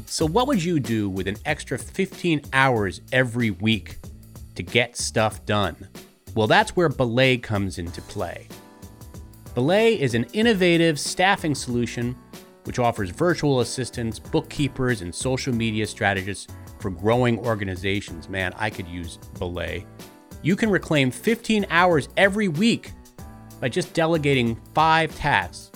So, 0.07 0.27
what 0.27 0.47
would 0.47 0.63
you 0.63 0.79
do 0.79 1.09
with 1.09 1.27
an 1.27 1.37
extra 1.47 1.79
15 1.79 2.43
hours 2.53 3.01
every 3.13 3.51
week 3.51 3.97
to 4.57 4.63
get 4.63 4.97
stuff 4.97 5.45
done? 5.47 5.89
Well, 6.35 6.47
that's 6.47 6.77
where 6.77 6.91
Belay 6.91 7.39
comes 7.39 7.79
into 7.79 8.03
play. 8.03 8.47
Belay 9.55 10.01
is 10.01 10.15
an 10.15 10.25
innovative 10.33 10.99
staffing 10.99 11.55
solution 11.55 12.17
which 12.65 12.79
offers 12.79 13.11
virtual 13.11 13.61
assistants, 13.61 14.19
bookkeepers, 14.19 15.03
and 15.03 15.15
social 15.15 15.55
media 15.55 15.87
strategists 15.87 16.47
for 16.79 16.91
growing 16.91 17.39
organizations. 17.41 18.29
Man, 18.31 18.55
I 18.57 18.71
could 18.71 18.89
use 18.89 19.19
Belay. 19.39 19.85
You 20.43 20.57
can 20.57 20.71
reclaim 20.71 21.11
15 21.11 21.67
hours 21.69 22.09
every 22.17 22.49
week 22.49 22.93
by 23.61 23.69
just 23.69 23.93
delegating 23.93 24.59
five 24.75 25.15
tasks. 25.17 25.71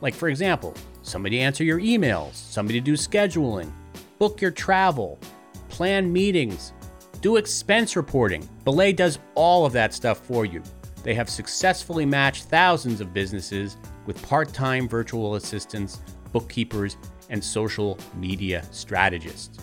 Like, 0.00 0.14
for 0.14 0.28
example, 0.28 0.74
somebody 1.02 1.40
answer 1.40 1.64
your 1.64 1.80
emails, 1.80 2.34
somebody 2.34 2.80
do 2.80 2.92
scheduling, 2.92 3.72
book 4.18 4.40
your 4.40 4.52
travel, 4.52 5.18
plan 5.68 6.12
meetings, 6.12 6.72
do 7.22 7.36
expense 7.36 7.96
reporting. 7.96 8.48
Belay 8.64 8.92
does 8.92 9.18
all 9.34 9.66
of 9.66 9.72
that 9.72 9.92
stuff 9.92 10.18
for 10.18 10.44
you. 10.44 10.62
They 11.06 11.14
have 11.14 11.30
successfully 11.30 12.04
matched 12.04 12.44
thousands 12.46 13.00
of 13.00 13.14
businesses 13.14 13.76
with 14.06 14.20
part 14.26 14.52
time 14.52 14.88
virtual 14.88 15.36
assistants, 15.36 16.00
bookkeepers, 16.32 16.96
and 17.30 17.42
social 17.42 17.96
media 18.16 18.64
strategists. 18.72 19.60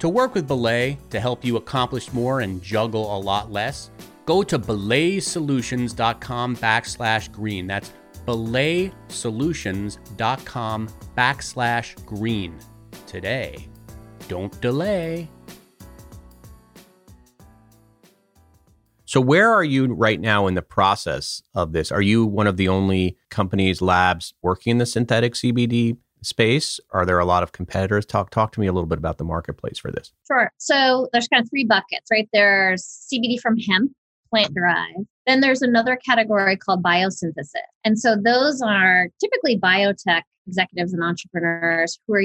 To 0.00 0.10
work 0.10 0.34
with 0.34 0.46
Belay 0.46 0.98
to 1.08 1.20
help 1.20 1.42
you 1.42 1.56
accomplish 1.56 2.12
more 2.12 2.40
and 2.40 2.62
juggle 2.62 3.16
a 3.16 3.18
lot 3.18 3.50
less, 3.50 3.90
go 4.26 4.42
to 4.42 4.58
belaysolutions.com 4.58 6.56
backslash 6.56 7.32
green. 7.32 7.66
That's 7.66 7.90
belaysolutions.com 8.26 10.88
backslash 11.16 12.04
green 12.04 12.58
today. 13.06 13.66
Don't 14.28 14.60
delay. 14.60 15.30
So, 19.08 19.22
where 19.22 19.50
are 19.50 19.64
you 19.64 19.86
right 19.86 20.20
now 20.20 20.46
in 20.48 20.54
the 20.54 20.60
process 20.60 21.40
of 21.54 21.72
this? 21.72 21.90
Are 21.90 22.02
you 22.02 22.26
one 22.26 22.46
of 22.46 22.58
the 22.58 22.68
only 22.68 23.16
companies, 23.30 23.80
labs 23.80 24.34
working 24.42 24.72
in 24.72 24.76
the 24.76 24.84
synthetic 24.84 25.32
CBD 25.32 25.96
space? 26.20 26.78
Are 26.90 27.06
there 27.06 27.18
a 27.18 27.24
lot 27.24 27.42
of 27.42 27.52
competitors? 27.52 28.04
Talk 28.04 28.28
talk 28.28 28.52
to 28.52 28.60
me 28.60 28.66
a 28.66 28.72
little 28.72 28.86
bit 28.86 28.98
about 28.98 29.16
the 29.16 29.24
marketplace 29.24 29.78
for 29.78 29.90
this. 29.90 30.12
Sure. 30.26 30.52
So 30.58 31.08
there's 31.14 31.26
kind 31.26 31.42
of 31.42 31.48
three 31.48 31.64
buckets, 31.64 32.10
right? 32.12 32.28
There's 32.34 33.08
CBD 33.10 33.40
from 33.40 33.56
hemp, 33.56 33.92
plant 34.28 34.52
derived. 34.52 35.06
Then 35.26 35.40
there's 35.40 35.62
another 35.62 35.96
category 35.96 36.58
called 36.58 36.82
biosynthesis. 36.82 37.54
And 37.84 37.98
so 37.98 38.14
those 38.14 38.60
are 38.60 39.08
typically 39.22 39.58
biotech 39.58 40.24
executives 40.46 40.92
and 40.92 41.02
entrepreneurs 41.02 41.98
who 42.06 42.12
are 42.12 42.22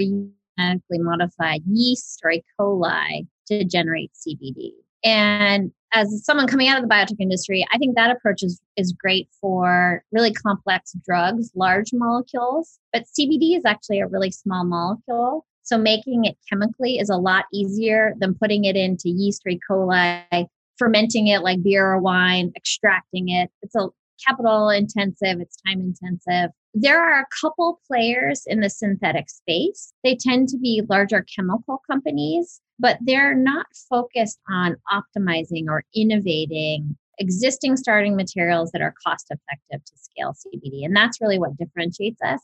genetically 0.58 1.00
modified 1.00 1.62
yeast 1.66 2.20
or 2.25 2.32
E. 2.32 2.44
coli 2.60 3.25
to 3.48 3.63
generate 3.63 4.12
CBD. 4.16 4.72
And 5.04 5.72
as 5.94 6.26
someone 6.26 6.48
coming 6.48 6.68
out 6.68 6.82
of 6.82 6.88
the 6.88 6.94
biotech 6.94 7.20
industry, 7.20 7.66
I 7.72 7.78
think 7.78 7.96
that 7.96 8.10
approach 8.10 8.42
is, 8.42 8.60
is 8.78 8.94
great 8.94 9.30
for 9.40 10.04
really 10.12 10.34
complex 10.34 10.94
drugs, 11.06 11.52
large 11.56 11.92
molecules. 11.94 12.80
But 12.92 13.04
CBD 13.04 13.56
is 13.56 13.64
actually 13.66 14.00
a 14.00 14.08
really 14.08 14.32
small 14.32 14.64
molecule. 14.64 15.46
So 15.62 15.78
making 15.78 16.26
it 16.26 16.38
chemically 16.50 16.98
is 16.98 17.10
a 17.10 17.16
lot 17.16 17.46
easier 17.54 18.16
than 18.18 18.34
putting 18.34 18.66
it 18.66 18.76
into 18.76 19.10
yeast 19.10 19.44
or 19.46 19.52
E. 19.52 19.60
coli, 19.70 20.48
fermenting 20.78 21.28
it 21.28 21.42
like 21.42 21.64
beer 21.64 21.86
or 21.86 22.00
wine, 22.00 22.52
extracting 22.56 23.30
it. 23.30 23.50
It's 23.62 23.76
a 23.76 23.88
capital 24.26 24.70
intensive, 24.70 25.40
it's 25.40 25.58
time 25.66 25.80
intensive. 25.80 26.52
There 26.74 27.02
are 27.02 27.22
a 27.22 27.28
couple 27.42 27.80
players 27.88 28.44
in 28.48 28.62
the 28.62 28.70
synthetic 28.70 29.30
space. 29.30 29.94
They 30.04 30.16
tend 30.16 30.50
to 30.50 30.58
be 30.58 30.82
larger 30.90 31.26
chemical 31.36 31.82
companies, 31.90 32.62
but 32.84 32.98
they're 33.00 33.34
not 33.34 33.66
focused 33.90 34.40
on 34.52 34.75
optimizing 34.92 35.68
or 35.70 35.86
innovating 35.96 36.98
existing 37.18 37.78
starting 37.78 38.16
materials 38.16 38.72
that 38.72 38.82
are 38.82 38.94
cost 39.06 39.28
effective 39.30 39.86
to 39.86 39.94
scale 39.96 40.34
CBD. 40.34 40.84
And 40.84 40.96
that's 40.96 41.22
really 41.22 41.40
what 41.40 41.56
differentiates 41.58 42.22
us. 42.22 42.40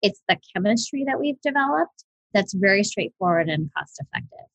It's 0.00 0.22
the 0.28 0.38
chemistry 0.54 1.04
that 1.06 1.20
we've 1.20 1.40
developed 1.42 2.04
that's 2.32 2.54
very 2.54 2.82
straightforward 2.82 3.48
and 3.50 3.70
cost 3.76 4.00
effective. 4.00 4.46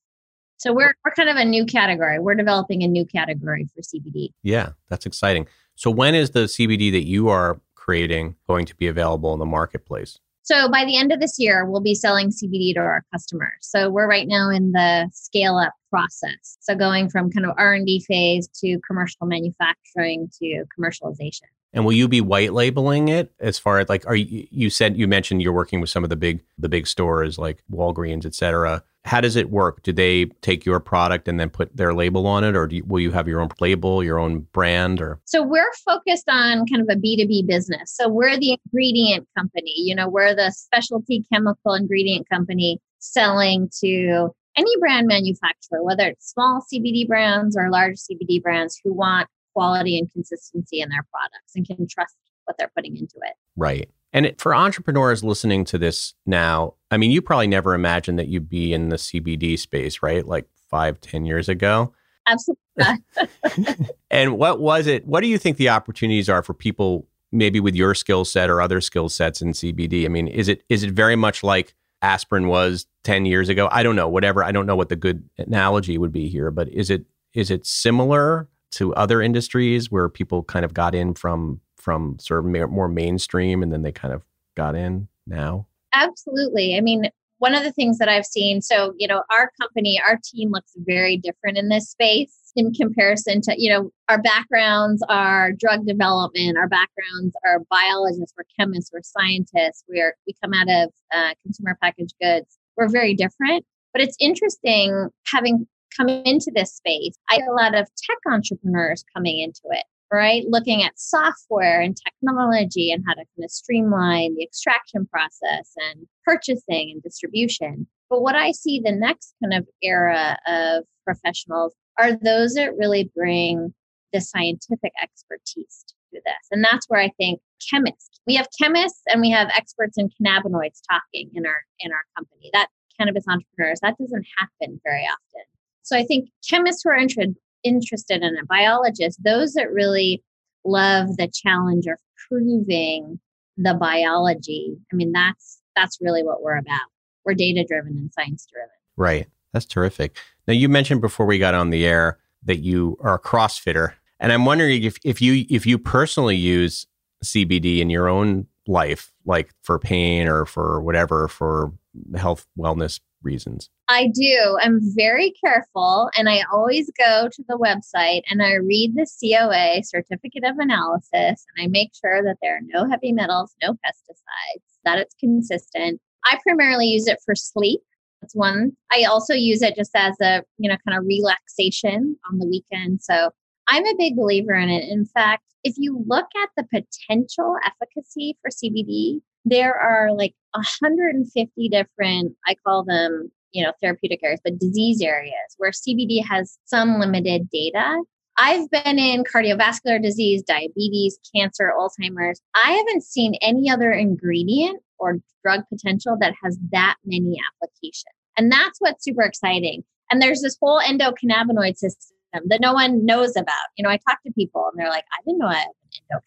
So 0.58 0.74
we're 0.74 0.96
we're 1.06 1.12
kind 1.12 1.29
of 1.29 1.36
a 1.36 1.46
new 1.46 1.65
category. 1.65 2.17
We're 2.17 2.34
developing 2.34 2.82
a 2.82 2.88
new 2.88 3.06
category 3.06 3.67
for 3.75 3.82
CBD. 3.82 4.29
Yeah, 4.41 4.72
that's 4.89 5.06
exciting. 5.06 5.48
So 5.75 5.91
when 5.91 6.15
is 6.15 6.32
the 6.32 6.46
CBD 6.46 6.91
that 6.94 7.06
you 7.06 7.29
are 7.29 7.62
creating 7.75 8.38
going 8.48 8.65
to 8.65 8.75
be 8.75 8.88
available 8.88 9.34
in 9.34 9.39
the 9.39 9.46
marketplace? 9.46 10.17
So 10.48 10.70
by 10.70 10.86
the 10.86 10.96
end 10.96 11.12
of 11.12 11.20
this 11.20 11.38
year, 11.38 11.66
we'll 11.66 11.82
be 11.82 11.94
selling 11.94 12.30
CBD 12.30 12.74
to 12.75 12.80
our 12.80 13.04
customers. 13.12 13.58
So 13.60 13.89
we're 13.89 14.08
right 14.08 14.30
now 14.30 14.50
in 14.50 14.72
the 14.72 15.10
scale 15.12 15.58
up 15.58 15.74
process. 15.89 16.58
So 16.62 16.74
going 16.74 17.10
from 17.10 17.30
kind 17.30 17.46
of 17.46 17.51
R&D 17.58 18.06
phase 18.08 18.48
to 18.63 18.80
commercial 18.88 19.27
manufacturing 19.27 20.30
to 20.42 20.63
commercialization. 20.80 21.42
And 21.74 21.86
will 21.86 21.93
you 21.93 22.07
be 22.07 22.21
white 22.21 22.53
labeling 22.53 23.09
it 23.09 23.31
as 23.39 23.59
far 23.59 23.79
as 23.79 23.89
like 23.89 24.05
are 24.07 24.15
you 24.15 24.47
you 24.50 24.69
said 24.69 24.97
you 24.97 25.07
mentioned 25.07 25.41
you're 25.41 25.53
working 25.53 25.81
with 25.81 25.89
some 25.89 26.03
of 26.03 26.09
the 26.09 26.15
big 26.15 26.43
the 26.57 26.69
big 26.69 26.88
stores 26.88 27.38
like 27.38 27.63
Walgreens, 27.71 28.25
et 28.25 28.33
cetera. 28.33 28.83
How 29.05 29.21
does 29.21 29.38
it 29.38 29.50
work? 29.50 29.83
Do 29.83 29.93
they 29.93 30.25
take 30.41 30.65
your 30.65 30.81
product 30.81 31.29
and 31.29 31.39
then 31.39 31.50
put 31.50 31.75
their 31.77 31.93
label 31.93 32.27
on 32.27 32.43
it, 32.43 32.57
or 32.57 32.67
you, 32.69 32.83
will 32.86 33.00
you 33.00 33.12
have 33.12 33.25
your 33.25 33.39
own 33.39 33.47
label, 33.62 34.03
your 34.03 34.19
own 34.19 34.39
brand, 34.51 35.00
or? 35.00 35.21
So 35.24 35.41
we're 35.43 35.71
focused 35.86 36.27
on 36.27 36.65
kind 36.65 36.81
of 36.81 36.89
a 36.91 37.00
B 37.00 37.15
two 37.15 37.25
B 37.25 37.41
business. 37.41 37.95
So 37.95 38.09
we're 38.09 38.38
the 38.38 38.57
ingredient 38.65 39.25
company. 39.38 39.74
You 39.77 39.95
know, 39.95 40.09
we're 40.09 40.36
the 40.36 40.51
specialty 40.51 41.24
chemical 41.31 41.74
ingredient 41.74 42.27
company 42.29 42.79
selling 43.00 43.69
to 43.79 44.29
any 44.57 44.71
brand 44.79 45.07
manufacturer, 45.07 45.83
whether 45.83 46.07
it's 46.07 46.31
small 46.31 46.62
CBD 46.62 47.07
brands 47.07 47.55
or 47.55 47.69
large 47.69 47.95
CBD 47.97 48.41
brands 48.41 48.79
who 48.83 48.93
want 48.93 49.29
quality 49.58 49.98
and 49.98 50.12
consistency 50.12 50.82
in 50.82 50.90
their 50.90 51.04
products 51.12 51.56
and 51.56 51.66
can 51.66 51.88
trust 51.88 52.16
what 52.46 52.56
they're 52.60 52.72
putting 52.76 52.96
into 52.96 53.16
it. 53.24 53.34
Right. 53.56 53.90
And 54.14 54.36
for 54.38 54.54
entrepreneurs 54.54 55.24
listening 55.24 55.66
to 55.66 55.80
this 55.80 56.14
now, 56.28 56.76
I 56.92 56.98
mean, 56.98 57.10
you 57.10 57.24
probably 57.24 57.48
never 57.48 57.74
imagined 57.74 58.20
that 58.20 58.28
you'd 58.28 58.50
be 58.50 58.72
in 58.72 58.90
the 58.90 58.98
CBD 58.98 59.58
space, 59.58 60.04
right? 60.04 60.26
Like 60.26 60.48
five, 60.70 61.02
ten 61.02 61.26
years 61.26 61.50
ago. 61.50 61.94
Absolutely. 62.28 63.86
and 64.12 64.38
what 64.38 64.60
was 64.60 64.86
it? 64.86 65.08
What 65.08 65.22
do 65.22 65.28
you 65.28 65.40
think 65.40 65.58
the 65.58 65.70
opportunities 65.70 66.30
are 66.30 66.44
for 66.44 66.54
people 66.54 67.08
maybe 67.32 67.60
with 67.60 67.76
your 67.76 67.96
skill 67.96 68.26
set 68.26 68.50
or 68.50 68.62
other 68.62 68.80
skill 68.80 69.10
sets 69.10 69.42
in 69.42 69.54
CBD? 69.54 70.06
I 70.06 70.08
mean, 70.08 70.28
is 70.28 70.48
it 70.48 70.64
is 70.70 70.84
it 70.84 70.92
very 70.92 71.16
much 71.16 71.42
like 71.42 71.74
aspirin 72.04 72.48
was 72.48 72.86
10 73.06 73.26
years 73.26 73.50
ago? 73.50 73.68
I 73.72 73.82
don't 73.82 73.96
know, 73.96 74.08
whatever. 74.08 74.44
I 74.44 74.52
don't 74.52 74.68
know 74.68 74.76
what 74.76 74.90
the 74.90 74.96
good 74.96 75.28
analogy 75.40 75.98
would 75.98 76.14
be 76.14 76.30
here, 76.30 76.52
but 76.52 76.70
is 76.70 76.92
it 76.92 77.06
is 77.34 77.50
it 77.50 77.66
similar 77.66 78.48
to 78.71 78.93
other 78.95 79.21
industries 79.21 79.91
where 79.91 80.09
people 80.09 80.43
kind 80.43 80.65
of 80.65 80.74
got 80.74 80.93
in 80.93 81.13
from 81.13 81.62
from 81.77 82.17
sort 82.19 82.45
of 82.45 82.69
more 82.69 82.88
mainstream 82.88 83.63
and 83.63 83.71
then 83.71 83.81
they 83.81 83.91
kind 83.91 84.13
of 84.13 84.24
got 84.55 84.75
in 84.75 85.07
now? 85.25 85.67
Absolutely. 85.93 86.75
I 86.75 86.81
mean, 86.81 87.09
one 87.39 87.53
of 87.53 87.63
the 87.63 87.71
things 87.71 88.00
that 88.00 88.09
I've 88.09 88.25
seen, 88.25 88.62
so, 88.62 88.93
you 88.97 89.07
know, 89.07 89.24
our 89.31 89.51
company, 89.62 90.01
our 90.05 90.19
team 90.24 90.51
looks 90.51 90.74
very 90.77 91.17
different 91.17 91.57
in 91.57 91.69
this 91.69 91.89
space 91.89 92.51
in 92.55 92.74
comparison 92.74 93.41
to, 93.41 93.53
you 93.57 93.69
know, 93.69 93.91
our 94.09 94.19
backgrounds 94.21 95.03
are 95.07 95.51
drug 95.51 95.86
development, 95.86 96.57
our 96.57 96.67
backgrounds 96.67 97.36
are 97.45 97.59
biologists, 97.69 98.33
we're 98.36 98.43
chemists, 98.59 98.91
we're 98.91 99.01
scientists, 99.03 99.83
we're, 99.88 100.15
we 100.25 100.33
come 100.43 100.53
out 100.53 100.67
of 100.69 100.91
uh, 101.13 101.33
consumer 101.43 101.77
packaged 101.81 102.15
goods. 102.19 102.57
We're 102.75 102.89
very 102.89 103.13
different. 103.13 103.63
But 103.93 104.01
it's 104.01 104.17
interesting 104.19 105.09
having 105.25 105.67
come 105.98 106.10
into 106.10 106.51
this 106.54 106.74
space. 106.74 107.16
I 107.30 107.36
have 107.36 107.48
a 107.50 107.54
lot 107.54 107.75
of 107.75 107.88
tech 107.98 108.18
entrepreneurs 108.32 109.04
coming 109.16 109.39
into 109.39 109.62
it 109.72 109.84
right? 110.12 110.44
Looking 110.48 110.84
at 110.84 110.98
software 110.98 111.82
and 111.82 111.98
technology 111.98 112.92
and 112.92 113.04
how 113.08 113.13
to 113.13 113.18
kind 113.18 113.44
of 113.44 113.51
streamline 113.51 114.36
the 114.36 114.44
extraction 114.44 115.06
process 115.08 115.74
and 115.75 116.08
purchasing 116.25 116.92
and 116.92 117.04
distribution. 117.04 117.88
But 118.10 118.22
what 118.22 118.36
I 118.36 118.51
see 118.51 118.80
the 118.80 118.92
next 118.92 119.36
kind 119.44 119.54
of 119.54 119.68
era 119.82 120.38
of 120.48 120.86
professionals 121.04 121.74
are 122.00 122.13
those 122.13 122.54
that 122.54 122.77
really 122.77 123.12
bring 123.16 123.74
the 124.13 124.22
scientific 124.22 124.94
expertise 125.01 125.84
to 126.13 126.22
this. 126.25 126.48
And 126.51 126.63
that's 126.63 126.88
where 126.88 127.01
I 127.01 127.12
think 127.18 127.42
chemists, 127.70 128.22
we 128.25 128.36
have 128.36 128.48
chemists 128.62 129.01
and 129.10 129.20
we 129.20 129.30
have 129.32 129.50
experts 129.56 129.98
in 129.98 130.10
cannabinoids 130.10 130.80
talking 130.89 131.30
in 131.34 131.46
our 131.46 131.63
in 131.80 131.92
our 131.92 132.04
company. 132.16 132.50
That 132.54 132.68
cannabis 132.98 133.25
entrepreneurs, 133.27 133.80
that 133.82 133.98
doesn't 134.00 134.25
happen 134.38 134.80
very 134.86 135.04
often. 135.04 135.44
So 135.88 135.96
I 135.96 136.03
think 136.03 136.29
chemists 136.48 136.82
who 136.84 136.89
are 136.89 136.98
interested 136.98 137.38
interested 137.63 138.22
in 138.22 138.36
it, 138.36 138.48
biologists, 138.48 139.22
those 139.24 139.53
that 139.53 139.72
really 139.72 140.22
love 140.65 141.15
the 141.15 141.29
challenge 141.34 141.86
of 141.88 141.98
proving 142.27 143.20
the 143.56 143.74
biology. 143.74 144.75
I 144.91 144.96
mean, 144.98 145.13
that's 145.13 145.62
that's 145.77 145.98
really 146.01 146.24
what 146.24 146.41
we're 146.41 146.58
about. 146.58 146.88
We're 147.24 147.36
data 147.36 147.65
driven 147.65 147.94
and 147.94 148.12
science 148.13 148.46
driven. 148.51 148.70
Right. 148.98 149.27
That's 149.53 149.65
terrific. 149.65 150.17
Now 150.46 150.53
you 150.53 150.67
mentioned 150.67 151.00
before 151.00 151.25
we 151.25 151.39
got 151.39 151.53
on 151.53 151.70
the 151.70 151.86
air 151.86 152.20
that 152.44 152.58
you 152.58 152.98
are 153.00 153.15
a 153.15 153.20
CrossFitter. 153.20 153.94
And 154.20 154.34
I'm 154.34 154.44
wondering 154.44 154.84
if, 154.84 154.98
if 155.06 155.22
you 155.22 155.46
if 155.50 155.65
you 155.65 155.77
personally 155.77 156.36
use 156.36 156.86
CBD 157.24 157.79
in 157.79 157.89
your 157.89 158.10
own 158.10 158.48
life, 158.67 159.13
like 159.25 159.53
for 159.62 159.79
pain 159.79 160.27
or 160.27 160.46
for 160.46 160.82
whatever, 160.82 161.29
for 161.29 161.72
health 162.17 162.46
wellness 162.60 163.00
reasons? 163.21 163.69
I 163.88 164.07
do. 164.07 164.57
I'm 164.62 164.79
very 164.95 165.33
careful 165.43 166.09
and 166.17 166.29
I 166.29 166.43
always 166.51 166.91
go 166.97 167.29
to 167.31 167.43
the 167.47 167.57
website 167.57 168.21
and 168.29 168.41
I 168.41 168.53
read 168.53 168.95
the 168.95 169.07
COA 169.19 169.83
certificate 169.83 170.43
of 170.43 170.57
analysis 170.59 171.12
and 171.13 171.59
I 171.59 171.67
make 171.67 171.91
sure 172.00 172.24
that 172.24 172.38
there 172.41 172.57
are 172.57 172.62
no 172.63 172.89
heavy 172.89 173.12
metals, 173.12 173.53
no 173.62 173.74
pesticides, 173.74 174.63
that 174.83 175.00
it's 175.00 175.15
consistent. 175.19 176.00
I 176.25 176.38
primarily 176.43 176.88
use 176.88 177.07
it 177.07 177.19
for 177.25 177.36
sleep. 177.36 177.81
That's 178.21 178.36
one. 178.36 178.71
I 178.91 179.03
also 179.03 179.33
use 179.33 179.62
it 179.62 179.75
just 179.75 179.91
as 179.95 180.15
a, 180.21 180.43
you 180.57 180.69
know, 180.69 180.77
kind 180.88 180.97
of 180.97 181.05
relaxation 181.05 182.17
on 182.29 182.39
the 182.39 182.47
weekend. 182.47 183.01
So 183.01 183.31
I'm 183.67 183.86
a 183.86 183.95
big 183.97 184.15
believer 184.15 184.53
in 184.53 184.69
it. 184.69 184.89
In 184.89 185.05
fact, 185.05 185.43
if 185.63 185.75
you 185.77 186.03
look 186.07 186.27
at 186.41 186.50
the 186.55 186.63
potential 186.63 187.55
efficacy 187.65 188.38
for 188.41 188.50
CBD, 188.50 189.21
there 189.50 189.75
are 189.75 190.12
like 190.13 190.34
150 190.54 191.70
different, 191.70 192.36
I 192.48 192.56
call 192.66 192.84
them, 192.84 193.32
you 193.51 193.63
know, 193.63 193.72
therapeutic 193.82 194.22
areas, 194.24 194.42
but 194.44 194.60
disease 194.60 195.01
areas 195.01 195.34
where 195.58 195.72
CBD 195.72 196.24
has 196.25 196.58
some 196.66 197.00
limited 197.00 197.50
data. 197.50 198.01
I've 198.38 198.70
been 198.70 199.00
in 199.00 199.24
cardiovascular 199.24 200.01
disease, 200.01 200.44
diabetes, 200.44 201.18
cancer, 201.36 201.74
Alzheimer's. 201.77 202.39
I 202.54 202.72
haven't 202.72 203.04
seen 203.04 203.34
any 203.42 203.70
other 203.70 203.92
ingredient 203.92 204.82
or 205.00 205.18
drug 205.44 205.62
potential 205.70 206.18
that 206.20 206.36
has 206.44 206.60
that 206.72 206.96
many 207.04 207.39
applications. 207.51 208.13
And 208.38 208.51
that's 208.51 208.80
what's 208.80 209.04
super 209.04 209.24
exciting. 209.24 209.84
And 210.12 210.22
there's 210.22 210.42
this 210.42 210.58
whole 210.62 210.80
endocannabinoid 210.80 211.77
system 211.77 212.16
that 212.46 212.62
no 212.62 212.74
one 212.74 213.06
knows 213.06 213.36
about. 213.36 213.68
You 213.77 213.84
know, 213.84 213.89
I 213.89 213.98
talk 214.08 214.22
to 214.24 214.32
people 214.34 214.70
and 214.72 214.80
they're 214.80 214.89
like, 214.89 215.06
I 215.13 215.22
didn't 215.25 215.39
know 215.39 215.48
I 215.48 215.56
have 215.56 215.68
an 215.68 216.20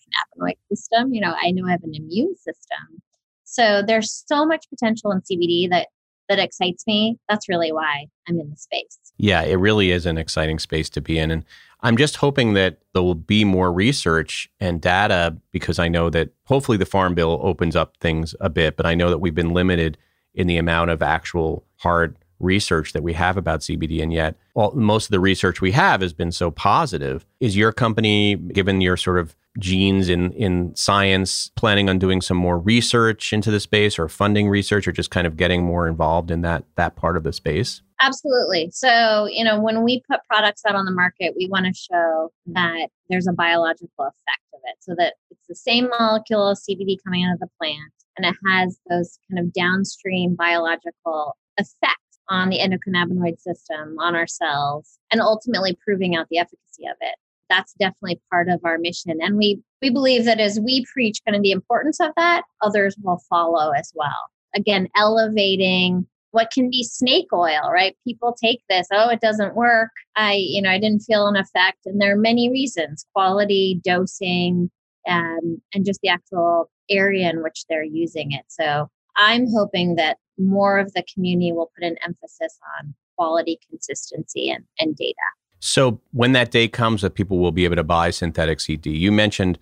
endocannabinoid 0.42 0.56
system. 0.72 1.14
You 1.14 1.20
know, 1.20 1.34
I 1.40 1.52
know 1.52 1.66
I 1.66 1.70
have 1.70 1.84
an 1.84 1.94
immune 1.94 2.34
system. 2.36 3.02
So 3.50 3.82
there's 3.84 4.24
so 4.26 4.46
much 4.46 4.66
potential 4.70 5.10
in 5.10 5.20
CBD 5.22 5.68
that 5.70 5.88
that 6.28 6.38
excites 6.38 6.86
me. 6.86 7.18
That's 7.28 7.48
really 7.48 7.72
why 7.72 8.06
I'm 8.28 8.38
in 8.38 8.50
the 8.50 8.56
space. 8.56 8.96
Yeah, 9.18 9.42
it 9.42 9.56
really 9.56 9.90
is 9.90 10.06
an 10.06 10.16
exciting 10.16 10.60
space 10.60 10.88
to 10.90 11.00
be 11.00 11.18
in. 11.18 11.32
And 11.32 11.44
I'm 11.80 11.96
just 11.96 12.16
hoping 12.16 12.54
that 12.54 12.78
there 12.94 13.02
will 13.02 13.16
be 13.16 13.44
more 13.44 13.72
research 13.72 14.48
and 14.60 14.80
data 14.80 15.36
because 15.50 15.80
I 15.80 15.88
know 15.88 16.08
that 16.10 16.30
hopefully 16.44 16.78
the 16.78 16.86
Farm 16.86 17.16
Bill 17.16 17.40
opens 17.42 17.74
up 17.74 17.96
things 17.96 18.36
a 18.40 18.48
bit, 18.48 18.76
but 18.76 18.86
I 18.86 18.94
know 18.94 19.10
that 19.10 19.18
we've 19.18 19.34
been 19.34 19.52
limited 19.52 19.98
in 20.32 20.46
the 20.46 20.56
amount 20.56 20.90
of 20.90 21.02
actual 21.02 21.64
hard 21.78 22.16
research 22.38 22.92
that 22.92 23.02
we 23.02 23.12
have 23.12 23.36
about 23.36 23.60
CBD, 23.60 24.00
and 24.00 24.12
yet 24.12 24.36
most 24.74 25.06
of 25.06 25.10
the 25.10 25.20
research 25.20 25.60
we 25.60 25.72
have 25.72 26.00
has 26.00 26.12
been 26.12 26.32
so 26.32 26.50
positive. 26.50 27.26
Is 27.40 27.56
your 27.56 27.72
company, 27.72 28.36
given 28.36 28.80
your 28.80 28.96
sort 28.96 29.18
of 29.18 29.34
genes 29.58 30.08
in 30.08 30.32
in 30.32 30.74
science, 30.76 31.50
planning 31.56 31.88
on 31.88 31.98
doing 31.98 32.20
some 32.20 32.36
more 32.36 32.58
research 32.58 33.32
into 33.32 33.50
the 33.50 33.60
space, 33.60 33.98
or 33.98 34.08
funding 34.08 34.48
research, 34.48 34.86
or 34.86 34.92
just 34.92 35.10
kind 35.10 35.26
of 35.26 35.36
getting 35.36 35.64
more 35.64 35.88
involved 35.88 36.30
in 36.30 36.42
that 36.42 36.64
that 36.76 36.96
part 36.96 37.16
of 37.16 37.22
the 37.24 37.32
space? 37.32 37.82
Absolutely. 38.02 38.70
So, 38.72 39.26
you 39.26 39.44
know, 39.44 39.60
when 39.60 39.84
we 39.84 40.02
put 40.10 40.20
products 40.26 40.62
out 40.66 40.74
on 40.74 40.86
the 40.86 40.90
market, 40.90 41.34
we 41.36 41.48
want 41.50 41.66
to 41.66 41.74
show 41.74 42.32
that 42.46 42.88
there's 43.10 43.26
a 43.26 43.32
biological 43.32 43.90
effect 43.98 44.46
of 44.54 44.60
it, 44.64 44.76
so 44.80 44.94
that 44.96 45.14
it's 45.30 45.46
the 45.48 45.54
same 45.54 45.88
molecule 45.98 46.54
CBD 46.54 46.96
coming 47.04 47.24
out 47.24 47.34
of 47.34 47.40
the 47.40 47.48
plant, 47.58 47.92
and 48.16 48.24
it 48.24 48.36
has 48.50 48.78
those 48.88 49.18
kind 49.30 49.44
of 49.44 49.52
downstream 49.52 50.34
biological 50.34 51.36
effects 51.58 51.96
on 52.30 52.48
the 52.48 52.58
endocannabinoid 52.58 53.38
system, 53.40 53.96
on 53.98 54.14
our 54.14 54.26
cells, 54.26 54.98
and 55.10 55.20
ultimately 55.20 55.76
proving 55.84 56.14
out 56.16 56.26
the 56.30 56.38
efficacy 56.38 56.86
of 56.86 56.96
it. 57.00 57.16
That's 57.50 57.74
definitely 57.74 58.20
part 58.30 58.48
of 58.48 58.60
our 58.64 58.78
mission. 58.78 59.18
And 59.20 59.36
we, 59.36 59.60
we 59.82 59.90
believe 59.90 60.24
that 60.24 60.40
as 60.40 60.58
we 60.58 60.86
preach 60.90 61.20
kind 61.26 61.36
of 61.36 61.42
the 61.42 61.50
importance 61.50 62.00
of 62.00 62.12
that, 62.16 62.44
others 62.62 62.96
will 63.02 63.20
follow 63.28 63.72
as 63.72 63.92
well. 63.94 64.30
Again, 64.54 64.88
elevating 64.96 66.06
what 66.30 66.50
can 66.52 66.70
be 66.70 66.84
snake 66.84 67.26
oil, 67.32 67.70
right? 67.72 67.96
People 68.06 68.36
take 68.40 68.62
this, 68.68 68.86
oh, 68.92 69.10
it 69.10 69.20
doesn't 69.20 69.56
work. 69.56 69.90
I, 70.16 70.34
you 70.34 70.62
know, 70.62 70.70
I 70.70 70.78
didn't 70.78 71.02
feel 71.02 71.26
an 71.26 71.36
effect. 71.36 71.78
And 71.86 72.00
there 72.00 72.14
are 72.14 72.20
many 72.20 72.48
reasons 72.50 73.04
quality, 73.14 73.80
dosing, 73.84 74.70
um, 75.08 75.60
and 75.74 75.84
just 75.84 76.00
the 76.02 76.08
actual 76.08 76.70
area 76.88 77.28
in 77.30 77.42
which 77.42 77.64
they're 77.68 77.82
using 77.82 78.32
it. 78.32 78.44
So 78.48 78.88
I'm 79.16 79.46
hoping 79.50 79.96
that 79.96 80.18
more 80.38 80.78
of 80.78 80.92
the 80.92 81.04
community 81.12 81.52
will 81.52 81.70
put 81.76 81.84
an 81.84 81.96
emphasis 82.04 82.58
on 82.78 82.94
quality, 83.16 83.58
consistency, 83.68 84.50
and, 84.50 84.64
and 84.78 84.96
data. 84.96 85.16
So 85.60 86.00
when 86.12 86.32
that 86.32 86.50
day 86.50 86.68
comes 86.68 87.02
that 87.02 87.14
people 87.14 87.38
will 87.38 87.52
be 87.52 87.64
able 87.64 87.76
to 87.76 87.84
buy 87.84 88.10
synthetic 88.10 88.58
CBD, 88.58 88.98
you 88.98 89.12
mentioned, 89.12 89.58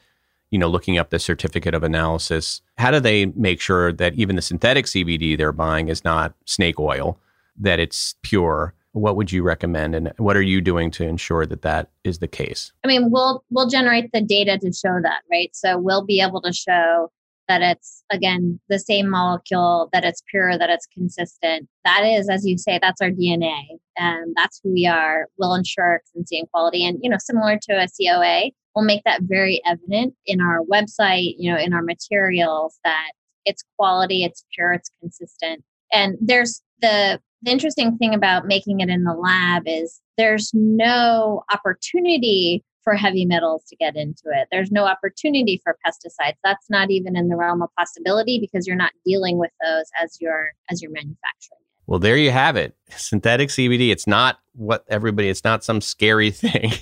you 0.51 0.59
know, 0.59 0.69
looking 0.69 0.97
up 0.97 1.11
the 1.11 1.19
certificate 1.19 1.75
of 1.75 1.83
analysis. 1.83 2.63
How 2.79 2.91
do 2.91 3.01
they 3.01 3.27
make 3.27 3.61
sure 3.61 3.93
that 3.93 4.15
even 4.15 4.37
the 4.37 4.43
synthetic 4.43 4.87
CBD 4.87 5.37
they're 5.37 5.53
buying 5.53 5.89
is 5.89 6.05
not 6.05 6.35
snake 6.47 6.81
oil, 6.81 7.19
that 7.59 7.81
it's 7.81 8.15
pure? 8.23 8.75
What 8.93 9.17
would 9.17 9.31
you 9.31 9.43
recommend, 9.43 9.95
and 9.95 10.13
what 10.17 10.37
are 10.37 10.43
you 10.43 10.61
doing 10.61 10.91
to 10.93 11.05
ensure 11.05 11.45
that 11.47 11.63
that 11.63 11.91
is 12.05 12.19
the 12.19 12.27
case? 12.27 12.73
I 12.85 12.89
mean, 12.89 13.11
we'll 13.11 13.45
we'll 13.51 13.69
generate 13.69 14.11
the 14.13 14.23
data 14.23 14.59
to 14.59 14.73
show 14.73 14.99
that, 15.03 15.21
right? 15.31 15.55
So 15.55 15.79
we'll 15.79 16.05
be 16.05 16.21
able 16.21 16.41
to 16.41 16.53
show 16.53 17.13
that 17.49 17.63
it's 17.63 18.05
again 18.11 18.61
the 18.69 18.79
same 18.79 19.09
molecule 19.09 19.89
that 19.93 20.05
it's 20.05 20.23
pure 20.31 20.57
that 20.59 20.71
it's 20.71 20.87
consistent. 20.87 21.69
That 21.85 22.03
is 22.05 22.29
as 22.29 22.47
you 22.47 22.59
say 22.59 22.79
that's 22.81 23.01
our 23.01 23.11
dna 23.11 23.63
and 23.97 24.35
that's 24.37 24.61
who 24.63 24.73
we 24.73 24.87
are. 24.87 25.27
We'll 25.39 25.55
ensure 25.55 26.03
consistency 26.13 26.39
and 26.39 26.51
quality 26.51 26.85
and 26.85 26.99
you 27.03 27.11
know 27.11 27.19
similar 27.19 27.59
to 27.63 27.73
a 27.73 27.89
coa 27.89 28.51
we'll 28.75 28.85
make 28.85 29.03
that 29.05 29.23
very 29.23 29.61
evident 29.67 30.15
in 30.27 30.41
our 30.41 30.61
website 30.71 31.35
you 31.39 31.53
know 31.53 31.59
in 31.59 31.73
our 31.73 31.83
materials 31.83 32.79
that 32.85 33.13
it's 33.45 33.65
quality 33.77 34.25
it's 34.25 34.45
pure 34.55 34.73
it's 34.73 34.91
consistent. 35.01 35.65
And 35.93 36.17
there's 36.21 36.63
the 36.81 37.21
the 37.43 37.51
interesting 37.51 37.97
thing 37.99 38.15
about 38.15 38.47
making 38.47 38.81
it 38.81 38.89
in 38.89 39.05
the 39.05 39.15
lab 39.15 39.63
is 39.67 40.01
there's 40.17 40.51
no 40.53 41.45
opportunity 41.53 42.65
for 42.89 42.95
heavy 42.95 43.27
metals 43.27 43.65
to 43.65 43.77
get 43.77 43.97
into 43.97 44.23
it. 44.33 44.49
There's 44.51 44.71
no 44.73 44.87
opportunity 44.87 45.61
for 45.63 45.77
pesticides. 45.87 46.37
That's 46.43 46.71
not 46.71 46.91
even 46.91 47.17
in 47.17 47.29
the 47.29 47.37
realm 47.37 47.61
of 47.61 47.69
possibility 47.77 48.39
because 48.41 48.67
you're 48.67 48.77
not 48.77 48.93
dealing 49.05 49.37
with 49.37 49.51
those 49.63 49.85
as 50.03 50.17
you're 50.23 50.53
as 50.71 50.81
you're 50.81 50.91
manufacturing. 50.91 51.59
It. 51.61 51.67
Well, 51.87 51.99
there 51.99 52.17
you 52.17 52.31
have 52.31 52.57
it. 52.57 52.75
Synthetic 52.89 53.51
CBD. 53.51 53.91
It's 53.91 54.07
not 54.07 54.39
what 54.55 54.87
everybody, 54.89 55.29
it's 55.29 55.45
not 55.45 55.65
some 55.65 55.83
scary 55.83 56.31
thing. 56.31 56.73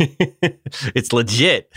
it's 0.94 1.12
legit 1.12 1.76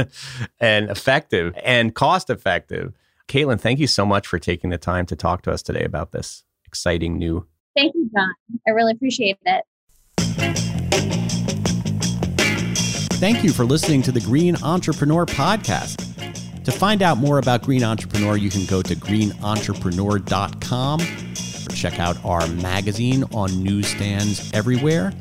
and 0.60 0.90
effective 0.90 1.54
and 1.62 1.94
cost 1.94 2.28
effective. 2.28 2.92
Caitlin, 3.28 3.60
thank 3.60 3.78
you 3.78 3.86
so 3.86 4.04
much 4.04 4.26
for 4.26 4.40
taking 4.40 4.70
the 4.70 4.78
time 4.78 5.06
to 5.06 5.14
talk 5.14 5.42
to 5.42 5.52
us 5.52 5.62
today 5.62 5.84
about 5.84 6.10
this 6.10 6.42
exciting 6.64 7.18
new. 7.18 7.46
Thank 7.76 7.94
you, 7.94 8.10
John. 8.12 8.34
I 8.66 8.70
really 8.70 8.90
appreciate 8.94 9.38
it. 9.46 10.79
Thank 13.20 13.44
you 13.44 13.52
for 13.52 13.66
listening 13.66 14.00
to 14.04 14.12
the 14.12 14.20
Green 14.20 14.56
Entrepreneur 14.62 15.26
Podcast. 15.26 16.64
To 16.64 16.72
find 16.72 17.02
out 17.02 17.18
more 17.18 17.36
about 17.36 17.62
Green 17.62 17.84
Entrepreneur, 17.84 18.38
you 18.38 18.48
can 18.48 18.64
go 18.64 18.80
to 18.80 18.96
greenentrepreneur.com 18.96 21.00
or 21.02 21.76
check 21.76 22.00
out 22.00 22.16
our 22.24 22.46
magazine 22.46 23.24
on 23.34 23.62
newsstands 23.62 24.50
everywhere. 24.54 25.12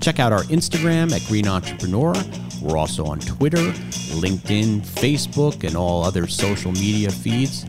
Check 0.00 0.20
out 0.20 0.32
our 0.32 0.44
Instagram 0.44 1.10
at 1.10 1.26
Green 1.26 1.48
Entrepreneur. 1.48 2.14
We're 2.62 2.76
also 2.76 3.04
on 3.06 3.18
Twitter, 3.18 3.72
LinkedIn, 4.14 4.86
Facebook, 4.86 5.64
and 5.64 5.76
all 5.76 6.04
other 6.04 6.28
social 6.28 6.70
media 6.70 7.10
feeds. 7.10 7.66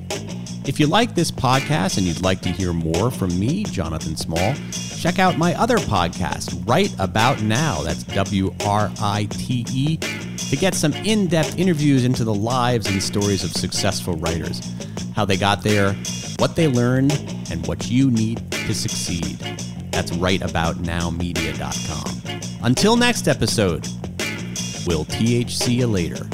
If 0.67 0.79
you 0.81 0.87
like 0.87 1.15
this 1.15 1.31
podcast 1.31 1.97
and 1.97 2.05
you'd 2.05 2.21
like 2.21 2.41
to 2.41 2.49
hear 2.49 2.73
more 2.73 3.09
from 3.09 3.39
me, 3.39 3.63
Jonathan 3.63 4.17
Small, 4.17 4.53
check 4.99 5.17
out 5.17 5.37
my 5.37 5.55
other 5.55 5.77
podcast, 5.77 6.67
Right 6.67 6.93
About 6.99 7.41
Now. 7.41 7.81
That's 7.83 8.03
W 8.03 8.53
R 8.65 8.91
I 8.99 9.29
T 9.31 9.65
E, 9.71 9.95
to 9.95 10.57
get 10.57 10.75
some 10.75 10.91
in 10.91 11.27
depth 11.27 11.57
interviews 11.57 12.03
into 12.03 12.25
the 12.25 12.33
lives 12.33 12.87
and 12.87 13.01
stories 13.01 13.45
of 13.45 13.51
successful 13.51 14.17
writers, 14.17 14.59
how 15.15 15.23
they 15.23 15.37
got 15.37 15.63
there, 15.63 15.93
what 16.37 16.57
they 16.57 16.67
learned, 16.67 17.13
and 17.49 17.65
what 17.65 17.89
you 17.89 18.11
need 18.11 18.51
to 18.51 18.73
succeed. 18.73 19.37
That's 19.91 20.11
rightaboutnowmedia.com. 20.11 22.39
Until 22.63 22.97
next 22.97 23.29
episode, 23.29 23.87
we'll 24.85 25.05
THC 25.05 25.75
you 25.75 25.87
later. 25.87 26.27